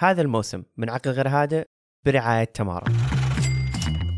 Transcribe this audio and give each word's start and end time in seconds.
هذا 0.00 0.22
الموسم 0.22 0.62
من 0.76 0.90
عقل 0.90 1.10
غير 1.10 1.28
هادئ 1.28 1.64
برعاية 2.06 2.44
تمارا. 2.44 2.84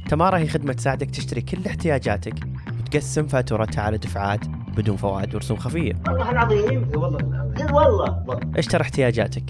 تمارا 0.09 0.39
هي 0.39 0.49
خدمة 0.49 0.73
تساعدك 0.73 1.11
تشتري 1.11 1.41
كل 1.41 1.67
احتياجاتك 1.67 2.35
وتقسم 2.81 3.27
فاتورتها 3.27 3.83
على 3.83 3.99
دفعات 3.99 4.47
بدون 4.49 4.97
فوائد 4.97 5.35
ورسوم 5.35 5.57
خفية. 5.57 5.93
والله 6.07 6.31
العظيم 6.31 6.91
والله 6.95 7.73
والله. 7.73 8.41
اشتري 8.57 8.83
احتياجاتك 8.83 9.45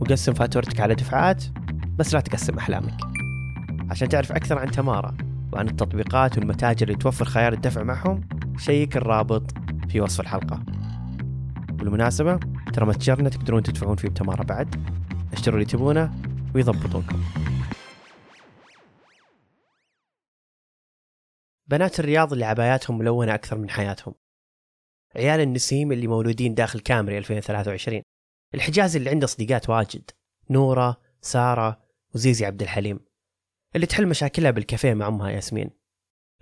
وقسم 0.00 0.34
فاتورتك 0.34 0.80
على 0.80 0.94
دفعات 0.94 1.44
بس 1.96 2.14
لا 2.14 2.20
تقسم 2.20 2.58
أحلامك. 2.58 2.96
عشان 3.90 4.08
تعرف 4.08 4.32
أكثر 4.32 4.58
عن 4.58 4.70
تمارا 4.70 5.16
وعن 5.52 5.68
التطبيقات 5.68 6.38
والمتاجر 6.38 6.88
اللي 6.88 6.98
توفر 6.98 7.24
خيار 7.24 7.52
الدفع 7.52 7.82
معهم 7.82 8.20
شيك 8.58 8.96
الرابط 8.96 9.54
في 9.88 10.00
وصف 10.00 10.20
الحلقة. 10.20 10.62
بالمناسبة 11.72 12.40
ترى 12.72 12.86
متجرنا 12.86 13.28
تقدرون 13.28 13.62
تدفعون 13.62 13.96
فيه 13.96 14.08
بتمارا 14.08 14.42
بعد. 14.42 14.99
اشتروا 15.32 15.54
اللي 15.54 15.70
تبونه 15.70 16.12
ويضبطونكم 16.54 17.24
بنات 21.66 22.00
الرياض 22.00 22.32
اللي 22.32 22.44
عباياتهم 22.44 22.98
ملونة 22.98 23.34
أكثر 23.34 23.58
من 23.58 23.70
حياتهم. 23.70 24.14
عيال 25.16 25.40
النسيم 25.40 25.92
اللي 25.92 26.06
مولودين 26.06 26.54
داخل 26.54 26.80
كامري 26.80 27.18
2023 27.18 28.02
الحجاز 28.54 28.96
اللي 28.96 29.10
عنده 29.10 29.26
صديقات 29.26 29.70
واجد. 29.70 30.10
نورة 30.50 31.00
سارة 31.20 31.82
وزيزي 32.14 32.46
عبد 32.46 32.62
الحليم. 32.62 33.00
اللي 33.76 33.86
تحل 33.86 34.06
مشاكلها 34.06 34.50
بالكافيه 34.50 34.94
مع 34.94 35.08
أمها 35.08 35.30
ياسمين. 35.30 35.70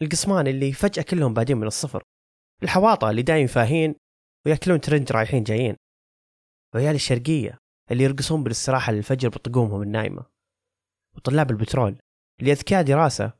القسمان 0.02 0.46
اللي 0.46 0.72
فجأة 0.72 1.02
كلهم 1.02 1.34
بادين 1.34 1.56
من 1.56 1.66
الصفر. 1.66 2.02
الحواطة 2.62 3.10
اللي 3.10 3.22
دايم 3.22 3.46
فاهين 3.46 3.94
وياكلون 4.46 4.80
ترنج 4.80 5.12
رايحين 5.12 5.42
جايين. 5.42 5.76
وعيال 6.74 6.94
الشرقية. 6.94 7.58
اللي 7.90 8.04
يرقصون 8.04 8.42
بالاستراحة 8.42 8.92
للفجر 8.92 9.28
بطقومهم 9.28 9.82
النايمة. 9.82 10.26
وطلاب 11.16 11.50
البترول 11.50 11.98
اللي 12.40 12.52
أذكياء 12.52 12.82
دراسة 12.82 13.32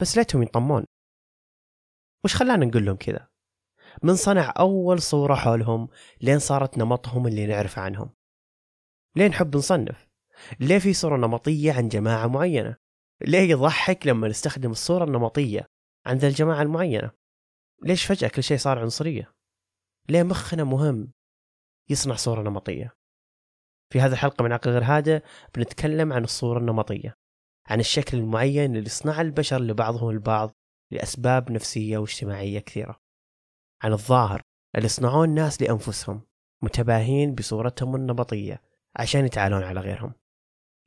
بس 0.00 0.16
ليتهم 0.16 0.42
ينطمون 0.42 0.84
وش 2.24 2.36
خلانا 2.36 2.66
نقول 2.66 2.84
لهم 2.84 2.96
كذا؟ 2.96 3.28
من 4.02 4.16
صنع 4.16 4.54
أول 4.58 5.02
صورة 5.02 5.34
حولهم 5.34 5.88
لين 6.20 6.38
صارت 6.38 6.78
نمطهم 6.78 7.26
اللي 7.26 7.46
نعرف 7.46 7.78
عنهم. 7.78 8.10
ليه 9.16 9.28
نحب 9.28 9.56
نصنف. 9.56 10.08
ليه 10.60 10.78
في 10.78 10.92
صورة 10.92 11.16
نمطية 11.16 11.72
عن 11.72 11.88
جماعة 11.88 12.26
معينة؟ 12.26 12.76
ليه 13.20 13.50
يضحك 13.50 14.06
لما 14.06 14.28
نستخدم 14.28 14.70
الصورة 14.70 15.04
النمطية 15.04 15.66
عن 16.06 16.16
ذا 16.16 16.28
الجماعة 16.28 16.62
المعينة؟ 16.62 17.10
ليش 17.82 18.04
فجأة 18.04 18.28
كل 18.28 18.42
شيء 18.42 18.56
صار 18.56 18.78
عنصرية؟ 18.78 19.32
ليه 20.08 20.22
مخنا 20.22 20.64
مهم 20.64 21.12
يصنع 21.90 22.14
صورة 22.14 22.42
نمطية؟ 22.42 22.99
في 23.90 24.00
هذه 24.00 24.12
الحلقة 24.12 24.42
من 24.42 24.52
عقل 24.52 24.70
غير 24.70 24.84
هادئ 24.84 25.22
بنتكلم 25.54 26.12
عن 26.12 26.24
الصورة 26.24 26.58
النمطية 26.58 27.14
عن 27.66 27.80
الشكل 27.80 28.18
المعين 28.18 28.76
اللي 28.76 28.88
صنع 28.88 29.20
البشر 29.20 29.60
لبعضهم 29.60 30.10
البعض 30.10 30.54
لأسباب 30.92 31.52
نفسية 31.52 31.98
واجتماعية 31.98 32.60
كثيرة 32.60 33.00
عن 33.82 33.92
الظاهر 33.92 34.42
اللي 34.76 34.88
صنعوه 34.88 35.24
الناس 35.24 35.62
لأنفسهم 35.62 36.22
متباهين 36.62 37.34
بصورتهم 37.34 37.96
النمطية 37.96 38.62
عشان 38.96 39.24
يتعالون 39.24 39.62
على 39.62 39.80
غيرهم 39.80 40.14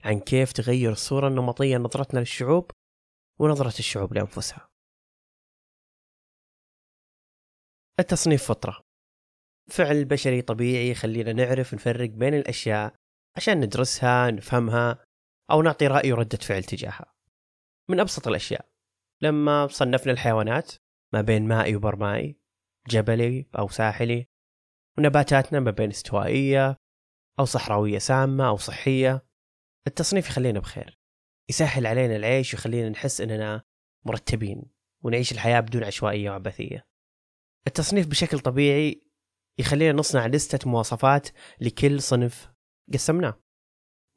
عن 0.04 0.20
كيف 0.20 0.52
تغير 0.52 0.92
الصورة 0.92 1.28
النمطية 1.28 1.78
نظرتنا 1.78 2.20
للشعوب 2.20 2.72
ونظرة 3.40 3.80
الشعوب 3.80 4.14
لأنفسها. 4.14 4.70
التصنيف 8.00 8.44
فطرة 8.44 8.93
فعل 9.70 10.06
بشري 10.06 10.42
طبيعي 10.42 10.90
يخلينا 10.90 11.34
نعرف 11.34 11.74
نفرق 11.74 12.10
بين 12.10 12.34
الأشياء 12.34 12.96
عشان 13.38 13.60
ندرسها 13.60 14.32
نفهمها 14.32 15.06
أو 15.52 15.62
نعطي 15.62 15.88
رأي 15.88 16.12
وردة 16.12 16.38
فعل 16.38 16.64
تجاهها. 16.64 17.14
من 17.90 18.00
أبسط 18.00 18.28
الأشياء 18.28 18.70
لما 19.22 19.68
صنفنا 19.68 20.12
الحيوانات 20.12 20.72
ما 21.14 21.22
بين 21.22 21.48
مائي 21.48 21.76
وبرمائي 21.76 22.40
جبلي 22.90 23.50
أو 23.60 23.68
ساحلي 23.68 24.28
ونباتاتنا 24.98 25.60
ما 25.60 25.72
بين 25.72 25.90
استوائية 25.90 26.78
أو 27.40 27.46
صحراوية 27.46 27.98
سامة 27.98 28.48
أو 28.48 28.58
صحية 28.58 29.26
التصنيف 29.88 30.28
يخلينا 30.28 30.60
بخير. 30.60 31.00
يسهل 31.50 31.88
علينا 31.88 32.16
العيش 32.16 32.54
ويخلينا 32.54 32.90
نحس 32.90 33.22
أننا 33.22 33.64
مرتبين 34.06 34.64
ونعيش 35.04 35.32
الحياة 35.32 35.60
بدون 35.60 35.84
عشوائية 35.84 36.30
وعبثية. 36.30 36.88
التصنيف 37.68 38.08
بشكل 38.08 38.40
طبيعي 38.40 39.03
يخلينا 39.58 40.00
نصنع 40.00 40.28
لستة 40.28 40.70
مواصفات 40.70 41.30
لكل 41.62 42.02
صنف 42.02 42.52
قسمناه. 42.94 43.44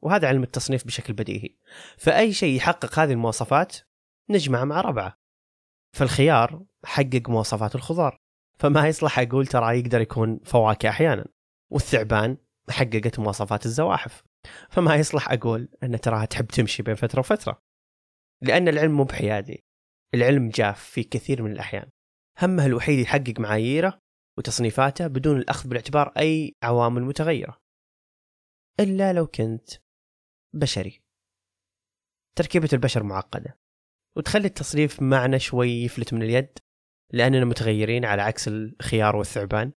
وهذا 0.01 0.27
علم 0.27 0.43
التصنيف 0.43 0.85
بشكل 0.85 1.13
بديهي. 1.13 1.55
فأي 1.97 2.33
شيء 2.33 2.55
يحقق 2.55 2.99
هذه 2.99 3.11
المواصفات 3.11 3.77
نجمعه 4.29 4.63
مع 4.63 4.81
ربعه. 4.81 5.19
فالخيار 5.95 6.65
حقق 6.85 7.29
مواصفات 7.29 7.75
الخضار. 7.75 8.17
فما 8.59 8.87
يصلح 8.87 9.19
أقول 9.19 9.47
ترى 9.47 9.79
يقدر 9.79 10.01
يكون 10.01 10.39
فواكه 10.45 10.89
أحيانا. 10.89 11.25
والثعبان 11.69 12.37
حققت 12.69 13.19
مواصفات 13.19 13.65
الزواحف. 13.65 14.23
فما 14.69 14.95
يصلح 14.95 15.31
أقول 15.31 15.69
أن 15.83 16.01
تراها 16.01 16.25
تحب 16.25 16.47
تمشي 16.47 16.83
بين 16.83 16.95
فترة 16.95 17.19
وفترة. 17.19 17.61
لأن 18.41 18.67
العلم 18.67 18.91
مو 18.91 19.03
بحيادي. 19.03 19.65
العلم 20.13 20.49
جاف 20.49 20.83
في 20.83 21.03
كثير 21.03 21.43
من 21.43 21.51
الأحيان. 21.51 21.89
همه 22.41 22.65
الوحيد 22.65 22.99
يحقق 22.99 23.39
معاييره 23.39 24.06
وتصنيفاته 24.37 25.07
بدون 25.07 25.37
الأخذ 25.37 25.69
بالاعتبار 25.69 26.13
أي 26.17 26.55
عوامل 26.63 27.03
متغيرة. 27.03 27.61
إلا 28.79 29.13
لو 29.13 29.27
كنت 29.27 29.69
بشري. 30.53 31.01
تركيبة 32.37 32.69
البشر 32.73 33.03
معقدة. 33.03 33.59
وتخلي 34.17 34.47
التصنيف 34.47 35.01
معنا 35.01 35.37
شوي 35.37 35.69
يفلت 35.69 36.13
من 36.13 36.23
اليد 36.23 36.59
لأننا 37.13 37.45
متغيرين 37.45 38.05
على 38.05 38.21
عكس 38.21 38.47
الخيار 38.47 39.15
والثعبان. 39.15 39.71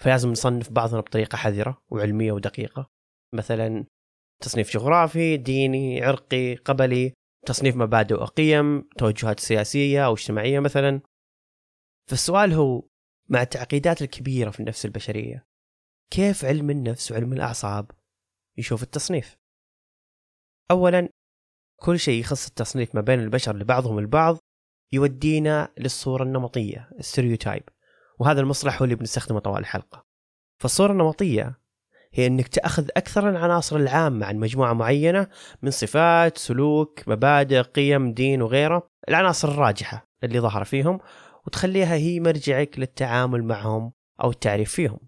فلازم 0.00 0.30
نصنف 0.30 0.70
بعضنا 0.70 1.00
بطريقة 1.00 1.36
حذرة 1.36 1.82
وعلمية 1.88 2.32
ودقيقة. 2.32 2.90
مثلا 3.34 3.86
تصنيف 4.42 4.72
جغرافي 4.72 5.36
ديني 5.36 6.02
عرقي 6.04 6.54
قبلي 6.54 7.14
تصنيف 7.46 7.76
مبادئ 7.76 8.14
وقيم 8.14 8.88
توجهات 8.98 9.40
سياسية 9.40 10.06
أو 10.06 10.12
اجتماعية 10.12 10.60
مثلا. 10.60 11.00
فالسؤال 12.10 12.52
هو 12.52 12.87
مع 13.28 13.42
التعقيدات 13.42 14.02
الكبيرة 14.02 14.50
في 14.50 14.60
النفس 14.60 14.84
البشرية. 14.84 15.46
كيف 16.10 16.44
علم 16.44 16.70
النفس 16.70 17.12
وعلم 17.12 17.32
الأعصاب؟ 17.32 17.90
يشوف 18.58 18.82
التصنيف. 18.82 19.36
أولا 20.70 21.08
كل 21.76 21.98
شيء 21.98 22.20
يخص 22.20 22.46
التصنيف 22.46 22.94
ما 22.94 23.00
بين 23.00 23.20
البشر 23.20 23.56
لبعضهم 23.56 23.98
البعض 23.98 24.38
يودينا 24.92 25.72
للصورة 25.78 26.22
النمطية 26.22 26.90
الستيريوتايب. 26.98 27.62
وهذا 28.18 28.40
المصطلح 28.40 28.78
هو 28.78 28.84
اللي 28.84 28.94
بنستخدمه 28.94 29.38
طوال 29.40 29.60
الحلقة. 29.60 30.06
فالصورة 30.62 30.92
النمطية 30.92 31.58
هي 32.12 32.26
إنك 32.26 32.48
تأخذ 32.48 32.88
أكثر 32.96 33.28
العناصر 33.28 33.76
العامة 33.76 34.26
عن 34.26 34.36
مجموعة 34.36 34.72
معينة 34.72 35.28
من 35.62 35.70
صفات، 35.70 36.38
سلوك، 36.38 37.08
مبادئ، 37.08 37.60
قيم، 37.60 38.12
دين 38.12 38.42
وغيره، 38.42 38.88
العناصر 39.08 39.48
الراجحة 39.48 40.08
اللي 40.24 40.40
ظهر 40.40 40.64
فيهم 40.64 41.00
وتخليها 41.48 41.94
هي 41.94 42.20
مرجعك 42.20 42.78
للتعامل 42.78 43.44
معهم 43.44 43.92
أو 44.22 44.30
التعريف 44.30 44.72
فيهم. 44.72 44.98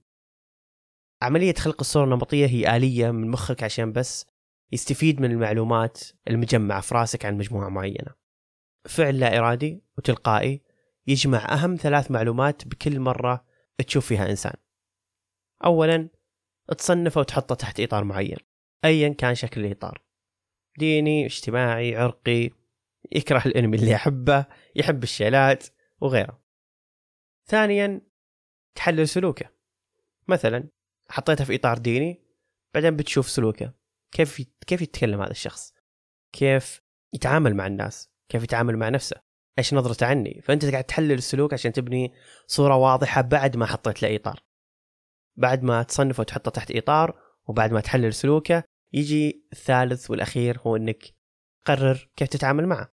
عملية 1.22 1.54
خلق 1.54 1.76
الصورة 1.80 2.04
النمطية 2.04 2.46
هي 2.46 2.76
آلية 2.76 3.10
من 3.10 3.30
مخك 3.30 3.62
عشان 3.62 3.92
بس 3.92 4.26
يستفيد 4.72 5.20
من 5.20 5.30
المعلومات 5.30 6.00
المجمعة 6.28 6.80
في 6.80 6.94
راسك 6.94 7.24
عن 7.26 7.38
مجموعة 7.38 7.68
معينة. 7.68 8.14
فعل 8.88 9.20
لا 9.20 9.38
إرادي 9.38 9.82
وتلقائي 9.98 10.62
يجمع 11.06 11.52
أهم 11.52 11.76
ثلاث 11.76 12.10
معلومات 12.10 12.68
بكل 12.68 13.00
مرة 13.00 13.44
تشوف 13.86 14.06
فيها 14.06 14.30
إنسان. 14.30 14.54
أولا 15.64 16.08
تصنفه 16.78 17.20
وتحطه 17.20 17.54
تحت 17.54 17.80
إطار 17.80 18.04
معين 18.04 18.38
أيا 18.84 19.08
كان 19.08 19.34
شكل 19.34 19.64
الإطار 19.64 20.02
ديني 20.78 21.26
اجتماعي 21.26 21.96
عرقي 21.96 22.50
يكره 23.12 23.42
الإنمي 23.46 23.76
اللي 23.76 23.90
يحبه 23.90 24.46
يحب 24.76 25.02
الشيلات 25.02 25.66
وغيره. 26.00 26.42
ثانيا 27.46 28.00
تحلل 28.74 29.08
سلوكه. 29.08 29.50
مثلا 30.28 30.68
حطيته 31.08 31.44
في 31.44 31.54
إطار 31.54 31.78
ديني 31.78 32.24
بعدين 32.74 32.96
بتشوف 32.96 33.28
سلوكه. 33.28 33.74
كيف 34.12 34.42
كيف 34.66 34.82
يتكلم 34.82 35.22
هذا 35.22 35.30
الشخص؟ 35.30 35.74
كيف 36.32 36.82
يتعامل 37.14 37.54
مع 37.54 37.66
الناس؟ 37.66 38.10
كيف 38.28 38.42
يتعامل 38.42 38.76
مع 38.76 38.88
نفسه؟ 38.88 39.16
إيش 39.58 39.74
نظرته 39.74 40.06
عني؟ 40.06 40.40
فأنت 40.42 40.64
قاعد 40.64 40.84
تحلل 40.84 41.12
السلوك 41.12 41.52
عشان 41.52 41.72
تبني 41.72 42.12
صورة 42.46 42.76
واضحة 42.76 43.20
بعد 43.20 43.56
ما 43.56 43.66
حطيت 43.66 44.02
له 44.02 44.16
إطار. 44.16 44.42
بعد 45.36 45.62
ما 45.62 45.82
تصنفه 45.82 46.20
وتحطه 46.20 46.50
تحت 46.50 46.70
إطار 46.70 47.20
وبعد 47.48 47.72
ما 47.72 47.80
تحلل 47.80 48.14
سلوكه 48.14 48.64
يجي 48.92 49.46
الثالث 49.52 50.10
والأخير 50.10 50.60
هو 50.60 50.76
إنك 50.76 51.04
قرر 51.66 52.10
كيف 52.16 52.28
تتعامل 52.28 52.66
معه. 52.66 52.92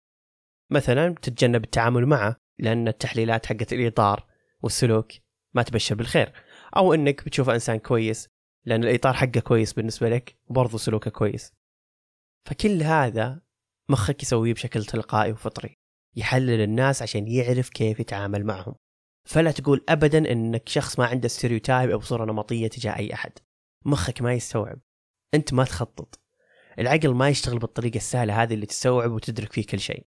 مثلا 0.70 1.16
تتجنب 1.22 1.64
التعامل 1.64 2.06
معه. 2.06 2.43
لأن 2.60 2.88
التحليلات 2.88 3.46
حقت 3.46 3.74
الإطار 3.74 4.28
والسلوك 4.62 5.12
ما 5.54 5.64
تبشر 5.64 5.96
بالخير. 5.96 6.34
أو 6.78 6.94
إنك 6.94 7.26
بتشوفه 7.26 7.54
إنسان 7.54 7.80
كويس 7.80 8.30
لأن 8.66 8.84
الإطار 8.84 9.14
حقه 9.14 9.40
كويس 9.40 9.74
بالنسبة 9.74 10.10
لك 10.10 10.36
وبرضه 10.48 10.78
سلوكه 10.78 11.12
كويس. 11.12 11.54
فكل 12.46 12.84
هذا 12.84 13.42
مخك 13.90 14.24
يسويه 14.24 14.54
بشكل 14.54 14.86
تلقائي 14.86 15.32
وفطري 15.32 15.78
يحلل 16.16 16.62
الناس 16.62 17.02
عشان 17.02 17.28
يعرف 17.28 17.70
كيف 17.70 18.00
يتعامل 18.00 18.46
معهم. 18.46 18.76
فلا 19.26 19.52
تقول 19.52 19.84
ابدا 19.90 20.32
إنك 20.32 20.70
شخص 20.70 21.00
ما 21.00 21.06
عنده 21.06 21.28
ستيريوتايب 21.28 21.90
أو 21.90 22.02
صورة 22.02 22.26
نمطية 22.26 22.68
تجاه 22.68 22.96
أي 22.98 23.14
أحد. 23.14 23.32
مخك 23.86 24.22
ما 24.22 24.34
يستوعب. 24.34 24.80
أنت 25.34 25.54
ما 25.54 25.64
تخطط. 25.64 26.20
العقل 26.80 27.14
ما 27.14 27.30
يشتغل 27.30 27.60
بالطريقة 27.60 27.98
السهلة 27.98 28.44
هذه 28.44 28.54
اللي 28.54 28.66
تستوعب 28.66 29.12
وتدرك 29.12 29.54
فيه 29.54 29.66
كل 29.66 29.80
شيء. 29.80 30.06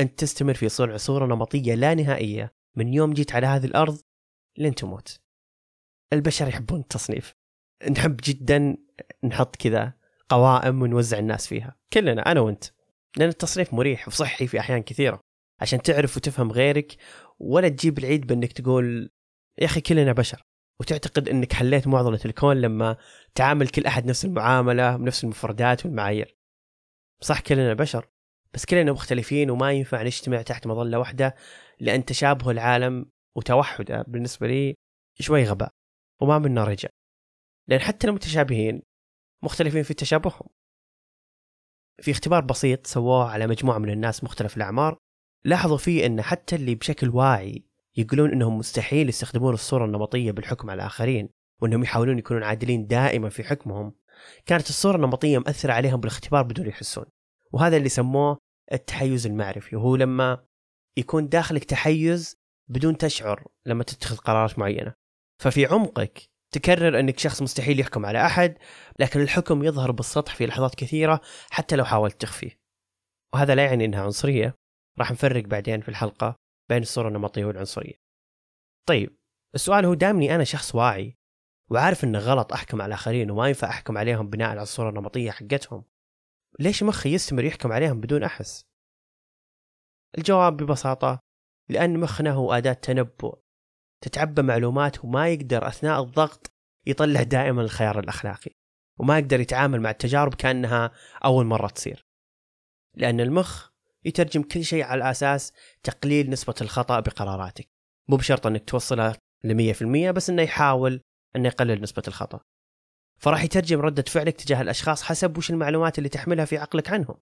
أنت 0.00 0.20
تستمر 0.20 0.54
في 0.54 0.68
صنع 0.68 0.96
صورة 0.96 1.26
نمطية 1.26 1.74
لا 1.74 1.94
نهائية. 1.94 2.54
من 2.76 2.94
يوم 2.94 3.12
جيت 3.12 3.34
على 3.34 3.46
هذه 3.46 3.64
الأرض 3.64 4.00
لين 4.58 4.74
تموت. 4.74 5.20
البشر 6.12 6.48
يحبون 6.48 6.80
التصنيف. 6.80 7.34
نحب 7.90 8.16
جدا 8.24 8.76
نحط 9.24 9.56
كذا 9.56 9.92
قوائم 10.28 10.82
ونوزع 10.82 11.18
الناس 11.18 11.46
فيها. 11.46 11.76
كلنا 11.92 12.32
أنا 12.32 12.40
وأنت. 12.40 12.64
لأن 13.16 13.28
التصنيف 13.28 13.74
مريح 13.74 14.08
وصحي 14.08 14.46
في 14.46 14.60
أحيان 14.60 14.82
كثيرة. 14.82 15.20
عشان 15.60 15.82
تعرف 15.82 16.16
وتفهم 16.16 16.52
غيرك 16.52 16.96
ولا 17.38 17.68
تجيب 17.68 17.98
العيد 17.98 18.26
بأنك 18.26 18.52
تقول 18.52 19.10
يا 19.58 19.66
أخي 19.66 19.80
كلنا 19.80 20.12
بشر. 20.12 20.42
وتعتقد 20.80 21.28
إنك 21.28 21.52
حليت 21.52 21.86
معضلة 21.86 22.20
الكون 22.24 22.56
لما 22.60 22.96
تعامل 23.34 23.68
كل 23.68 23.86
أحد 23.86 24.06
نفس 24.06 24.24
المعاملة 24.24 24.96
بنفس 24.96 25.24
المفردات 25.24 25.86
والمعايير. 25.86 26.36
صح 27.20 27.40
كلنا 27.40 27.74
بشر. 27.74 28.11
بس 28.54 28.64
كلنا 28.64 28.92
مختلفين 28.92 29.50
وما 29.50 29.72
ينفع 29.72 30.02
نجتمع 30.02 30.42
تحت 30.42 30.66
مظلة 30.66 30.98
واحدة 30.98 31.34
لأن 31.80 32.04
تشابه 32.04 32.50
العالم 32.50 33.06
وتوحده 33.36 34.04
بالنسبة 34.08 34.46
لي 34.46 34.74
شوي 35.20 35.44
غباء 35.44 35.70
وما 36.20 36.38
منا 36.38 36.64
رجع. 36.64 36.88
لأن 37.68 37.80
حتى 37.80 38.06
المتشابهين 38.06 38.82
مختلفين 39.42 39.82
في 39.82 39.94
تشابههم. 39.94 40.48
في 42.02 42.10
اختبار 42.10 42.44
بسيط 42.44 42.86
سووه 42.86 43.30
على 43.30 43.46
مجموعة 43.46 43.78
من 43.78 43.90
الناس 43.90 44.24
مختلف 44.24 44.56
الأعمار 44.56 44.98
لاحظوا 45.44 45.76
فيه 45.76 46.06
إن 46.06 46.22
حتى 46.22 46.56
اللي 46.56 46.74
بشكل 46.74 47.08
واعي 47.08 47.64
يقولون 47.96 48.32
إنهم 48.32 48.58
مستحيل 48.58 49.08
يستخدمون 49.08 49.54
الصورة 49.54 49.84
النمطية 49.84 50.30
بالحكم 50.30 50.70
على 50.70 50.82
الاخرين 50.82 51.28
وإنهم 51.60 51.82
يحاولون 51.82 52.18
يكونون 52.18 52.42
عادلين 52.42 52.86
دائما 52.86 53.28
في 53.28 53.44
حكمهم 53.44 53.94
كانت 54.46 54.68
الصورة 54.68 54.96
النمطية 54.96 55.38
مأثرة 55.38 55.72
عليهم 55.72 56.00
بالاختبار 56.00 56.42
بدون 56.42 56.66
يحسون. 56.66 57.04
وهذا 57.54 57.76
اللي 57.76 57.88
سموه 57.88 58.38
التحيز 58.72 59.26
المعرفي. 59.26 59.76
وهو 59.76 59.96
لما 59.96 60.44
يكون 60.98 61.28
داخلك 61.28 61.64
تحيز 61.64 62.36
بدون 62.70 62.98
تشعر 62.98 63.46
لما 63.66 63.84
تتخذ 63.84 64.16
قرارات 64.16 64.58
معينة. 64.58 64.94
ففي 65.42 65.66
عمقك 65.66 66.22
تكرر 66.54 67.00
أنك 67.00 67.18
شخص 67.18 67.42
مستحيل 67.42 67.80
يحكم 67.80 68.06
على 68.06 68.26
أحد 68.26 68.58
لكن 68.98 69.20
الحكم 69.20 69.64
يظهر 69.64 69.90
بالسطح 69.90 70.34
في 70.34 70.46
لحظات 70.46 70.74
كثيرة 70.74 71.20
حتى 71.50 71.76
لو 71.76 71.84
حاولت 71.84 72.20
تخفيه. 72.20 72.60
وهذا 73.34 73.54
لا 73.54 73.64
يعني 73.64 73.84
إنها 73.84 74.02
عنصرية. 74.02 74.54
راح 74.98 75.10
نفرق 75.10 75.44
بعدين 75.44 75.80
في 75.80 75.88
الحلقة 75.88 76.36
بين 76.70 76.82
الصورة 76.82 77.08
النمطية 77.08 77.44
والعنصرية. 77.44 77.94
طيب 78.88 79.16
السؤال 79.54 79.84
هو 79.84 79.94
دامني 79.94 80.34
أنا 80.34 80.44
شخص 80.44 80.74
واعي 80.74 81.16
وعارف 81.70 82.04
إنه 82.04 82.18
غلط 82.18 82.52
أحكم 82.52 82.82
على 82.82 82.88
الاخرين 82.88 83.30
وما 83.30 83.48
ينفع 83.48 83.68
أحكم 83.68 83.98
عليهم 83.98 84.30
بناء 84.30 84.48
على 84.48 84.62
الصورة 84.62 84.88
النمطية 84.88 85.30
حقتهم 85.30 85.84
ليش 86.60 86.82
مخي 86.82 87.14
يستمر 87.14 87.44
يحكم 87.44 87.72
عليهم 87.72 88.00
بدون 88.00 88.22
أحس؟ 88.22 88.64
الجواب 90.18 90.56
ببساطة 90.56 91.20
لأن 91.68 92.00
مخنا 92.00 92.30
هو 92.30 92.52
أداة 92.52 92.72
تنبؤ. 92.72 93.38
تتعبى 94.00 94.42
معلومات 94.42 95.04
وما 95.04 95.28
يقدر 95.28 95.68
أثناء 95.68 96.02
الضغط 96.02 96.52
يطلع 96.86 97.22
دائما 97.22 97.62
الخيار 97.62 97.98
الأخلاقي 97.98 98.50
وما 98.98 99.18
يقدر 99.18 99.40
يتعامل 99.40 99.80
مع 99.80 99.90
التجارب 99.90 100.34
كأنها 100.34 100.90
أول 101.24 101.46
مرة 101.46 101.68
تصير. 101.68 102.06
لأن 102.94 103.20
المخ 103.20 103.68
يترجم 104.04 104.42
كل 104.42 104.64
شيء 104.64 104.84
على 104.84 105.10
أساس 105.10 105.52
تقليل 105.82 106.30
نسبة 106.30 106.54
الخطأ 106.60 107.00
بقراراتك. 107.00 107.68
مو 108.08 108.16
بشرط 108.16 108.46
إنك 108.46 108.64
توصلها 108.64 109.16
ل 109.44 109.54
100% 109.54 110.10
بس 110.10 110.30
إنه 110.30 110.42
يحاول 110.42 111.00
إنه 111.36 111.48
يقلل 111.48 111.82
نسبة 111.82 112.02
الخطأ. 112.08 112.40
فراح 113.22 113.44
يترجم 113.44 113.80
ردة 113.80 114.02
فعلك 114.02 114.36
تجاه 114.36 114.62
الأشخاص 114.62 115.02
حسب 115.02 115.38
وش 115.38 115.50
المعلومات 115.50 115.98
اللي 115.98 116.08
تحملها 116.08 116.44
في 116.44 116.58
عقلك 116.58 116.90
عنهم. 116.90 117.16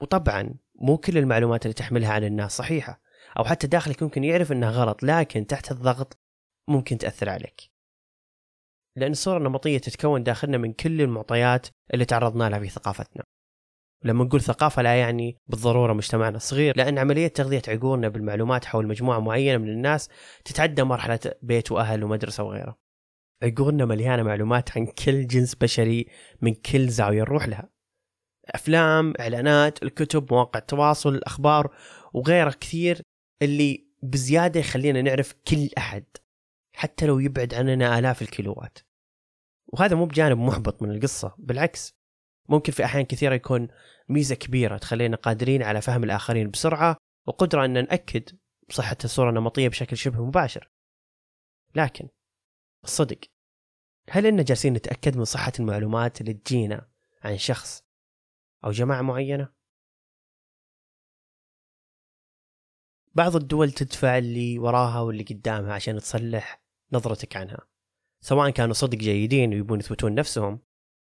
وطبعا 0.00 0.54
مو 0.74 0.98
كل 0.98 1.18
المعلومات 1.18 1.66
اللي 1.66 1.74
تحملها 1.74 2.12
عن 2.12 2.24
الناس 2.24 2.56
صحيحة 2.56 3.00
أو 3.38 3.44
حتى 3.44 3.66
داخلك 3.66 4.02
ممكن 4.02 4.24
يعرف 4.24 4.52
أنها 4.52 4.70
غلط 4.70 5.02
لكن 5.02 5.46
تحت 5.46 5.70
الضغط 5.72 6.18
ممكن 6.68 6.98
تأثر 6.98 7.28
عليك. 7.28 7.60
لأن 8.96 9.10
الصورة 9.10 9.38
النمطية 9.38 9.78
تتكون 9.78 10.22
داخلنا 10.22 10.58
من 10.58 10.72
كل 10.72 11.00
المعطيات 11.00 11.66
اللي 11.94 12.04
تعرضنا 12.04 12.48
لها 12.48 12.58
في 12.58 12.68
ثقافتنا. 12.68 13.24
لما 14.04 14.24
نقول 14.24 14.40
ثقافة 14.40 14.82
لا 14.82 14.94
يعني 14.94 15.38
بالضرورة 15.46 15.92
مجتمعنا 15.92 16.36
الصغير 16.36 16.76
لأن 16.76 16.98
عملية 16.98 17.28
تغذية 17.28 17.62
عقولنا 17.68 18.08
بالمعلومات 18.08 18.64
حول 18.64 18.86
مجموعة 18.86 19.18
معينة 19.18 19.58
من 19.58 19.68
الناس 19.68 20.08
تتعدى 20.44 20.82
مرحلة 20.82 21.20
بيت 21.42 21.72
وأهل 21.72 22.04
ومدرسة 22.04 22.42
وغيره 22.42 22.83
عقولنا 23.44 23.84
مليانة 23.84 24.22
معلومات 24.22 24.78
عن 24.78 24.86
كل 24.86 25.26
جنس 25.26 25.54
بشري 25.54 26.06
من 26.42 26.54
كل 26.54 26.88
زاوية 26.88 27.20
نروح 27.20 27.48
لها. 27.48 27.68
أفلام 28.46 29.14
إعلانات 29.20 29.82
الكتب 29.82 30.32
مواقع 30.32 30.58
التواصل 30.60 31.14
الأخبار 31.14 31.76
وغيره 32.12 32.50
كثير 32.50 33.02
اللي 33.42 33.86
بزيادة 34.02 34.60
يخلينا 34.60 35.02
نعرف 35.02 35.32
كل 35.48 35.68
أحد 35.78 36.04
حتى 36.76 37.06
لو 37.06 37.18
يبعد 37.18 37.54
عننا 37.54 37.98
آلاف 37.98 38.22
الكيلوات. 38.22 38.78
وهذا 39.66 39.96
مو 39.96 40.06
بجانب 40.06 40.38
محبط 40.38 40.82
من 40.82 40.90
القصة 40.90 41.34
بالعكس. 41.38 41.94
ممكن 42.48 42.72
في 42.72 42.84
أحيان 42.84 43.04
كثيرة 43.04 43.34
يكون 43.34 43.68
ميزة 44.08 44.34
كبيرة 44.34 44.78
تخلينا 44.78 45.16
قادرين 45.16 45.62
على 45.62 45.80
فهم 45.80 46.04
الآخرين 46.04 46.50
بسرعة 46.50 46.96
وقدرة 47.26 47.64
أن 47.64 47.72
نأكد 47.72 48.38
صحة 48.70 48.96
الصورة 49.04 49.30
النمطية 49.30 49.68
بشكل 49.68 49.96
شبه 49.96 50.24
مباشر. 50.24 50.70
لكن 51.74 52.08
الصدق. 52.84 53.18
هل 54.10 54.26
إننا 54.26 54.42
جالسين 54.42 54.72
نتأكد 54.72 55.16
من 55.16 55.24
صحة 55.24 55.52
المعلومات 55.60 56.20
اللي 56.20 56.32
تجينا 56.32 56.88
عن 57.22 57.38
شخص 57.38 57.84
أو 58.64 58.70
جماعة 58.70 59.02
معينة؟ 59.02 59.48
بعض 63.14 63.36
الدول 63.36 63.70
تدفع 63.72 64.18
اللي 64.18 64.58
وراها 64.58 65.00
واللي 65.00 65.22
قدامها 65.22 65.72
عشان 65.72 65.98
تصلح 65.98 66.62
نظرتك 66.92 67.36
عنها 67.36 67.58
سواء 68.20 68.50
كانوا 68.50 68.74
صدق 68.74 68.98
جيدين 68.98 69.54
ويبون 69.54 69.78
يثبتون 69.78 70.14
نفسهم 70.14 70.60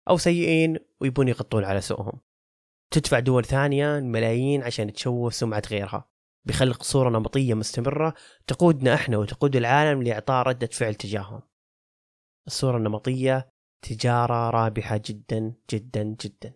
أو 0.09 0.17
سيئين 0.17 0.77
ويبون 0.99 1.27
يغطون 1.27 1.63
على 1.63 1.81
سوءهم 1.81 2.19
تدفع 2.91 3.19
دول 3.19 3.45
ثانية 3.45 3.99
ملايين 3.99 4.63
عشان 4.63 4.93
تشوه 4.93 5.29
سمعة 5.29 5.63
غيرها 5.69 6.09
بخلق 6.45 6.83
صورة 6.83 7.09
نمطية 7.09 7.53
مستمرة 7.53 8.13
تقودنا 8.47 8.93
إحنا 8.93 9.17
وتقود 9.17 9.55
العالم 9.55 10.03
لإعطاء 10.03 10.47
ردة 10.47 10.67
فعل 10.67 10.95
تجاههم 10.95 11.41
الصورة 12.47 12.77
النمطية 12.77 13.49
تجارة 13.81 14.49
رابحة 14.49 15.01
جدا 15.05 15.53
جدا 15.71 16.03
جدا. 16.03 16.53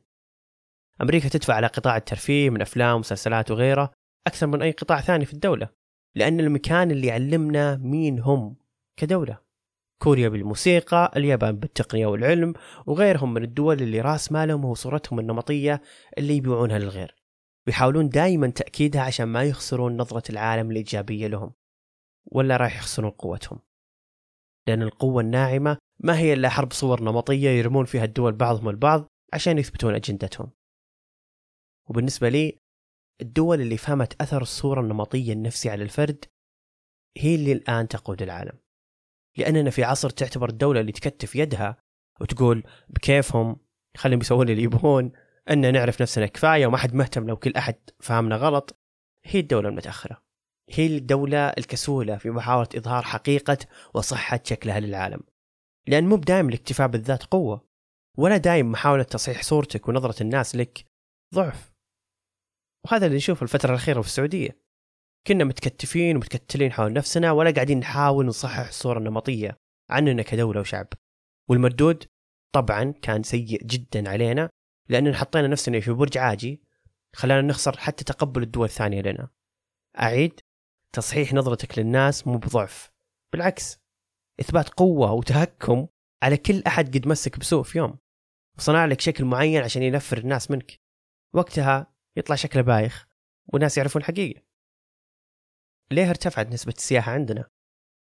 أمريكا 1.01 1.29
تدفع 1.29 1.53
على 1.53 1.67
قطاع 1.67 1.97
الترفيه 1.97 2.49
من 2.49 2.61
أفلام 2.61 2.95
ومسلسلات 2.95 3.51
وغيره 3.51 3.91
أكثر 4.27 4.47
من 4.47 4.61
أي 4.61 4.71
قطاع 4.71 5.01
ثاني 5.01 5.25
في 5.25 5.33
الدولة 5.33 5.69
لأن 6.15 6.39
المكان 6.39 6.91
اللي 6.91 7.07
يعلمنا 7.07 7.75
مين 7.75 8.19
هم 8.19 8.55
كدولة. 8.97 9.45
كوريا 10.01 10.29
بالموسيقى 10.29 11.11
اليابان 11.15 11.55
بالتقنية 11.55 12.05
والعلم 12.05 12.53
وغيرهم 12.85 13.33
من 13.33 13.43
الدول 13.43 13.81
اللي 13.81 14.01
راس 14.01 14.31
مالهم 14.31 14.65
هو 14.65 14.73
صورتهم 14.73 15.19
النمطية 15.19 15.81
اللي 16.17 16.35
يبيعونها 16.37 16.79
للغير. 16.79 17.15
ويحاولون 17.67 18.09
دائما 18.09 18.47
تأكيدها 18.47 19.01
عشان 19.01 19.25
ما 19.25 19.43
يخسرون 19.43 19.97
نظرة 19.97 20.31
العالم 20.31 20.71
الإيجابية 20.71 21.27
لهم 21.27 21.53
ولا 22.25 22.57
راح 22.57 22.77
يخسرون 22.77 23.11
قوتهم. 23.11 23.59
لأن 24.67 24.81
القوة 24.81 25.21
الناعمة 25.21 25.77
ما 25.99 26.17
هي 26.17 26.33
إلا 26.33 26.49
حرب 26.49 26.73
صور 26.73 27.03
نمطية 27.03 27.49
يرمون 27.49 27.85
فيها 27.85 28.03
الدول 28.03 28.31
بعضهم 28.31 28.69
البعض 28.69 29.07
عشان 29.33 29.57
يثبتون 29.57 29.95
أجندتهم. 29.95 30.51
وبالنسبة 31.89 32.29
لي 32.29 32.59
الدول 33.21 33.61
اللي 33.61 33.77
فهمت 33.77 34.21
أثر 34.21 34.41
الصورة 34.41 34.81
النمطية 34.81 35.33
النفسي 35.33 35.69
على 35.69 35.83
الفرد 35.83 36.25
هي 37.17 37.35
اللي 37.35 37.51
الآن 37.51 37.87
تقود 37.87 38.21
العالم. 38.21 38.59
لأننا 39.37 39.69
في 39.69 39.83
عصر 39.83 40.09
تعتبر 40.09 40.49
الدولة 40.49 40.79
اللي 40.79 40.91
تكتف 40.91 41.35
يدها 41.35 41.77
وتقول 42.21 42.63
بكيفهم 42.89 43.57
خليهم 43.97 44.19
يسوون 44.19 44.49
اللي 44.49 44.63
يبغون 44.63 45.11
أن 45.49 45.73
نعرف 45.73 46.01
نفسنا 46.01 46.25
كفاية 46.25 46.67
وما 46.67 46.77
حد 46.77 46.93
مهتم 46.93 47.27
لو 47.27 47.37
كل 47.37 47.55
أحد 47.55 47.75
فهمنا 47.99 48.35
غلط 48.35 48.79
هي 49.25 49.39
الدولة 49.39 49.69
المتأخرة. 49.69 50.21
هي 50.69 50.97
الدولة 50.97 51.47
الكسولة 51.49 52.17
في 52.17 52.29
محاولة 52.29 52.69
إظهار 52.75 53.03
حقيقة 53.03 53.57
وصحة 53.93 54.39
شكلها 54.43 54.79
للعالم 54.79 55.19
لأن 55.87 56.07
مو 56.07 56.15
بدايم 56.15 56.49
الاكتفاء 56.49 56.87
بالذات 56.87 57.23
قوة 57.23 57.65
ولا 58.17 58.37
دايم 58.37 58.71
محاولة 58.71 59.03
تصحيح 59.03 59.43
صورتك 59.43 59.87
ونظرة 59.87 60.23
الناس 60.23 60.55
لك 60.55 60.85
ضعف. 61.33 61.71
وهذا 62.85 63.05
اللي 63.05 63.17
نشوفه 63.17 63.43
الفترة 63.43 63.69
الأخيرة 63.69 64.01
في 64.01 64.07
السعودية. 64.07 64.59
كنا 65.27 65.43
متكتفين 65.43 66.15
ومتكتلين 66.15 66.71
حول 66.71 66.93
نفسنا 66.93 67.31
ولا 67.31 67.51
قاعدين 67.51 67.79
نحاول 67.79 68.25
نصحح 68.25 68.67
الصورة 68.67 68.97
النمطية 68.97 69.57
عننا 69.89 70.21
كدولة 70.21 70.59
وشعب. 70.59 70.87
والمردود 71.49 72.05
طبعا 72.55 72.93
كان 73.01 73.23
سيء 73.23 73.63
جدا 73.63 74.09
علينا 74.09 74.49
لأننا 74.89 75.17
حطينا 75.17 75.47
نفسنا 75.47 75.79
في 75.79 75.91
برج 75.91 76.17
عاجي 76.17 76.61
خلانا 77.15 77.47
نخسر 77.47 77.77
حتى 77.77 78.03
تقبل 78.03 78.43
الدول 78.43 78.65
الثانية 78.65 79.01
لنا. 79.01 79.29
أعيد 79.99 80.39
تصحيح 80.93 81.33
نظرتك 81.33 81.79
للناس 81.79 82.27
مو 82.27 82.37
بضعف 82.37 82.91
بالعكس 83.33 83.77
إثبات 84.39 84.69
قوة 84.69 85.11
وتهكم 85.11 85.87
على 86.23 86.37
كل 86.37 86.63
أحد 86.67 86.97
قد 86.97 87.07
مسك 87.07 87.39
بسوء 87.39 87.63
في 87.63 87.77
يوم 87.77 87.97
وصنع 88.57 88.85
لك 88.85 89.01
شكل 89.01 89.25
معين 89.25 89.63
عشان 89.63 89.83
ينفر 89.83 90.17
الناس 90.17 90.51
منك 90.51 90.79
وقتها 91.33 91.93
يطلع 92.17 92.35
شكله 92.35 92.61
بايخ 92.61 93.07
والناس 93.53 93.77
يعرفون 93.77 94.01
الحقيقة 94.01 94.41
ليه 95.91 96.09
ارتفعت 96.09 96.47
نسبة 96.47 96.73
السياحة 96.77 97.11
عندنا؟ 97.11 97.49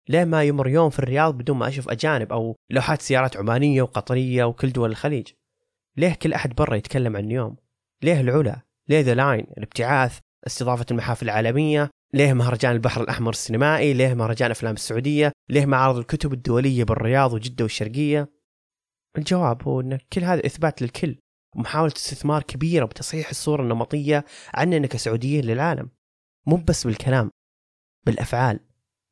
ليه 0.10 0.24
ما 0.24 0.44
يمر 0.44 0.68
يوم 0.68 0.90
في 0.90 1.00
الرياض 1.00 1.38
بدون 1.38 1.58
ما 1.58 1.68
أشوف 1.68 1.90
أجانب 1.90 2.34
أو 2.34 2.56
لوحات 2.70 3.02
سيارات 3.02 3.38
عمانية 3.38 3.82
وقطرية 3.82 4.44
وكل 4.44 4.72
دول 4.72 4.90
الخليج؟ 4.92 5.28
ليه 5.98 6.14
كل 6.14 6.34
أحد 6.34 6.56
برا 6.56 6.76
يتكلم 6.76 7.18
عن 7.18 7.26
اليوم؟ 7.26 7.56
ليه 8.04 8.22
العلا؟ 8.22 8.62
ليه 8.90 9.02
The 9.02 9.14
Line؟ 9.14 9.46
الابتعاث؟ 9.58 10.20
استضافة 10.48 10.86
المحافل 10.92 11.26
العالمية؟ 11.26 11.90
ليه 12.16 12.34
مهرجان 12.34 12.72
البحر 12.72 13.02
الأحمر 13.02 13.30
السينمائي؟ 13.32 13.94
ليه 13.94 14.14
مهرجان 14.14 14.52
أفلام 14.52 14.74
السعودية؟ 14.74 15.32
ليه 15.50 15.66
معارض 15.66 15.98
الكتب 15.98 16.34
الدولية 16.34 16.84
بالرياض 16.84 17.34
وجدة 17.34 17.64
والشرقية؟ 17.64 18.32
الجواب 19.18 19.64
هو 19.64 19.82
أن 19.82 19.98
كل 20.14 20.24
هذا 20.24 20.46
إثبات 20.46 20.82
للكل 20.82 21.20
ومحاولة 21.56 21.94
استثمار 21.96 22.44
كبيرة 22.44 22.86
بتصحيح 22.86 23.30
الصورة 23.30 23.62
النمطية 23.62 24.26
عننا 24.54 24.88
كسعوديين 24.88 25.46
للعالم 25.46 25.90
مو 26.48 26.56
بس 26.56 26.88
بالكلام 26.88 27.32
بالأفعال 28.06 28.60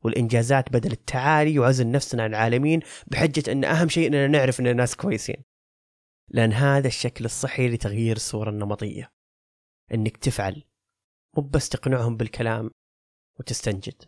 والإنجازات 0.03 0.73
بدل 0.73 0.91
التعالي 0.91 1.59
وعزل 1.59 1.91
نفسنا 1.91 2.23
عن 2.23 2.29
العالمين 2.29 2.79
بحجة 3.07 3.51
أن 3.51 3.63
أهم 3.63 3.89
شيء 3.89 4.07
أننا 4.07 4.27
نعرف 4.27 4.59
أننا 4.59 4.73
ناس 4.73 4.95
كويسين 4.95 5.43
لأن 6.29 6.53
هذا 6.53 6.87
الشكل 6.87 7.25
الصحي 7.25 7.67
لتغيير 7.69 8.15
الصورة 8.15 8.49
النمطية 8.49 9.11
أنك 9.93 10.17
تفعل 10.17 10.63
مو 11.37 11.43
بس 11.43 11.69
تقنعهم 11.69 12.17
بالكلام 12.17 12.69
وتستنجد. 13.39 14.03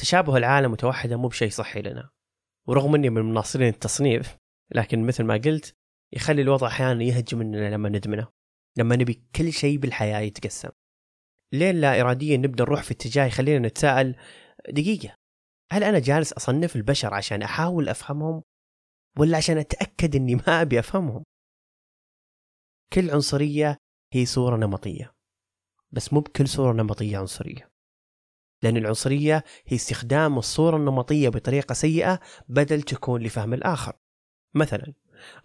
تشابه 0.00 0.36
العالم 0.36 0.72
متوحدة 0.72 1.16
مو 1.16 1.28
بشيء 1.28 1.50
صحي 1.50 1.82
لنا 1.82 2.10
ورغم 2.68 2.94
أني 2.94 3.10
من 3.10 3.22
مناصرين 3.22 3.68
التصنيف 3.68 4.36
لكن 4.74 5.06
مثل 5.06 5.24
ما 5.24 5.34
قلت 5.34 5.76
يخلي 6.12 6.42
الوضع 6.42 6.66
أحيانا 6.66 7.02
يهج 7.04 7.34
مننا 7.34 7.70
لما 7.74 7.88
ندمنه 7.88 8.28
لما 8.78 8.96
نبي 8.96 9.14
كل 9.36 9.52
شيء 9.52 9.78
بالحياة 9.78 10.20
يتقسم. 10.20 10.68
ليه 11.52 11.70
لا 11.70 12.00
إراديا 12.00 12.36
نبدأ 12.36 12.64
نروح 12.64 12.82
في 12.82 12.90
اتجاه 12.90 13.24
يخلينا 13.24 13.68
نتساءل 13.68 14.16
دقيقة 14.68 15.16
هل 15.72 15.84
أنا 15.84 15.98
جالس 15.98 16.32
أصنف 16.32 16.76
البشر 16.76 17.14
عشان 17.14 17.42
أحاول 17.42 17.88
أفهمهم 17.88 18.42
ولا 19.18 19.36
عشان 19.36 19.58
أتأكد 19.58 20.16
أني 20.16 20.34
ما 20.34 20.62
أبي 20.62 20.78
أفهمهم؟ 20.78 21.24
كل 22.92 23.10
عنصرية 23.10 23.76
هي 24.12 24.26
صورة 24.26 24.56
نمطية. 24.56 25.12
بس 25.92 26.12
مو 26.12 26.20
بكل 26.20 26.48
صورة 26.48 26.72
نمطية 26.72 27.18
عنصرية. 27.18 27.72
لأن 28.62 28.76
العنصرية 28.76 29.44
هي 29.66 29.76
استخدام 29.76 30.38
الصورة 30.38 30.76
النمطية 30.76 31.28
بطريقة 31.28 31.72
سيئة 31.72 32.20
بدل 32.48 32.82
تكون 32.82 33.22
لفهم 33.22 33.54
الآخر. 33.54 33.92
مثلا 34.54 34.92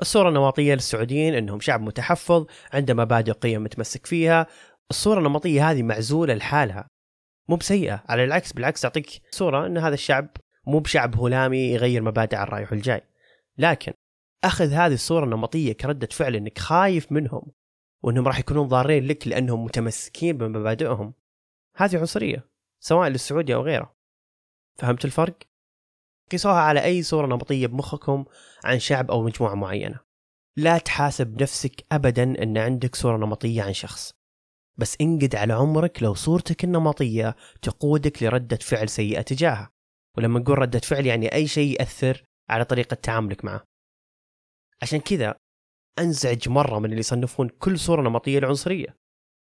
الصورة 0.02 0.30
النمطية 0.30 0.74
للسعوديين 0.74 1.34
أنهم 1.34 1.60
شعب 1.60 1.82
متحفظ 1.82 2.46
عنده 2.74 2.94
مبادئ 2.94 3.32
وقيم 3.32 3.64
متمسك 3.64 4.06
فيها. 4.06 4.48
الصورة 4.92 5.20
النمطية 5.20 5.72
هذه 5.72 5.84
معزولة 5.84 6.34
لحالها. 6.34 6.90
مو 7.50 7.56
بسيئة 7.56 8.04
على 8.10 8.24
العكس 8.24 8.54
بالعكس 8.54 8.82
تعطيك 8.82 9.22
صورة 9.32 9.66
أن 9.66 9.78
هذا 9.78 9.94
الشعب 9.94 10.30
مو 10.68 10.80
بشعب 10.80 11.20
هلامي 11.20 11.72
يغير 11.72 12.02
مبادئ 12.02 12.36
على 12.36 12.48
الرايح 12.48 12.72
والجاي. 12.72 13.02
لكن 13.58 13.94
أخذ 14.44 14.74
هذه 14.74 14.94
الصورة 14.94 15.26
النمطية 15.26 15.74
كردة 15.74 16.08
فعل 16.12 16.36
أنك 16.36 16.60
خايف 16.60 17.12
منهم. 17.12 17.52
وأنهم 18.04 18.28
راح 18.28 18.40
يكونون 18.40 18.68
ضارين 18.68 19.08
لك 19.08 19.28
لأنهم 19.28 19.64
متمسكين 19.64 20.38
بمبادئهم. 20.38 21.14
هذه 21.76 21.98
عنصرية 21.98 22.50
سواء 22.80 23.10
للسعودية 23.10 23.56
أو 23.56 23.62
غيره 23.62 23.96
فهمت 24.76 25.06
الفرق؟ 25.06 25.38
قيسوها 26.32 26.60
على 26.60 26.84
أي 26.84 27.04
صورة 27.04 27.28
نمطية 27.28 27.68
بمخكم 27.68 28.26
عن 28.64 28.80
شعب 28.80 29.12
أو 29.12 29.24
مجموعة 29.24 29.56
معينة. 29.56 30.00
لا 30.58 30.78
تحاسب 30.78 31.42
نفسك 31.42 31.86
أبدا 31.92 32.44
أن 32.44 32.58
عندك 32.58 32.96
صورة 32.96 33.18
نمطية 33.18 33.64
عن 33.64 33.74
شخص. 33.74 34.14
بس 34.78 34.98
انقد 35.02 35.36
على 35.36 35.54
عمرك 35.54 36.04
لو 36.04 36.14
صورتك 36.14 36.64
النمطية 36.64 37.36
تقودك 37.62 38.24
لردة 38.24 38.58
فعل 38.58 38.90
سيئة 38.90 39.22
تجاهه 39.22 39.70
ولما 40.18 40.40
نقول 40.40 40.60
ردة 40.60 40.80
فعل 40.80 41.06
يعني 41.06 41.34
أي 41.34 41.48
شيء 41.48 41.80
يأثر 41.80 42.24
على 42.50 42.66
طريقة 42.66 42.94
تعاملك 42.94 43.46
معه. 43.46 43.64
عشان 44.82 45.00
كذا 45.00 45.36
أنزعج 46.00 46.50
مرة 46.50 46.80
من 46.80 46.86
اللي 46.86 47.00
يصنفون 47.00 47.50
كل 47.50 47.80
صورة 47.80 48.02
نمطية 48.02 48.40
لعنصرية 48.40 48.98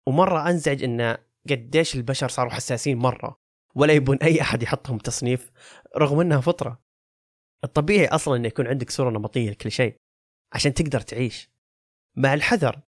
ومرة 0.08 0.50
أنزعج 0.50 0.84
أن 0.84 1.18
قديش 1.50 1.96
البشر 1.96 2.28
صاروا 2.28 2.52
حساسين 2.52 2.98
مرة 2.98 3.40
ولا 3.76 3.94
يبون 3.94 4.18
أي 4.18 4.42
أحد 4.42 4.64
يحطهم 4.64 4.98
تصنيف 4.98 5.52
رغم 5.98 6.20
أنها 6.20 6.42
فطرة. 6.42 6.84
الطبيعي 7.64 8.08
أصلا 8.08 8.36
أن 8.36 8.46
يكون 8.46 8.68
عندك 8.68 8.90
صورة 8.90 9.10
نمطية 9.10 9.50
لكل 9.50 9.72
شيء 9.72 9.96
عشان 10.54 10.74
تقدر 10.74 11.02
تعيش. 11.02 11.50
مع 12.18 12.34
الحذر 12.34 12.82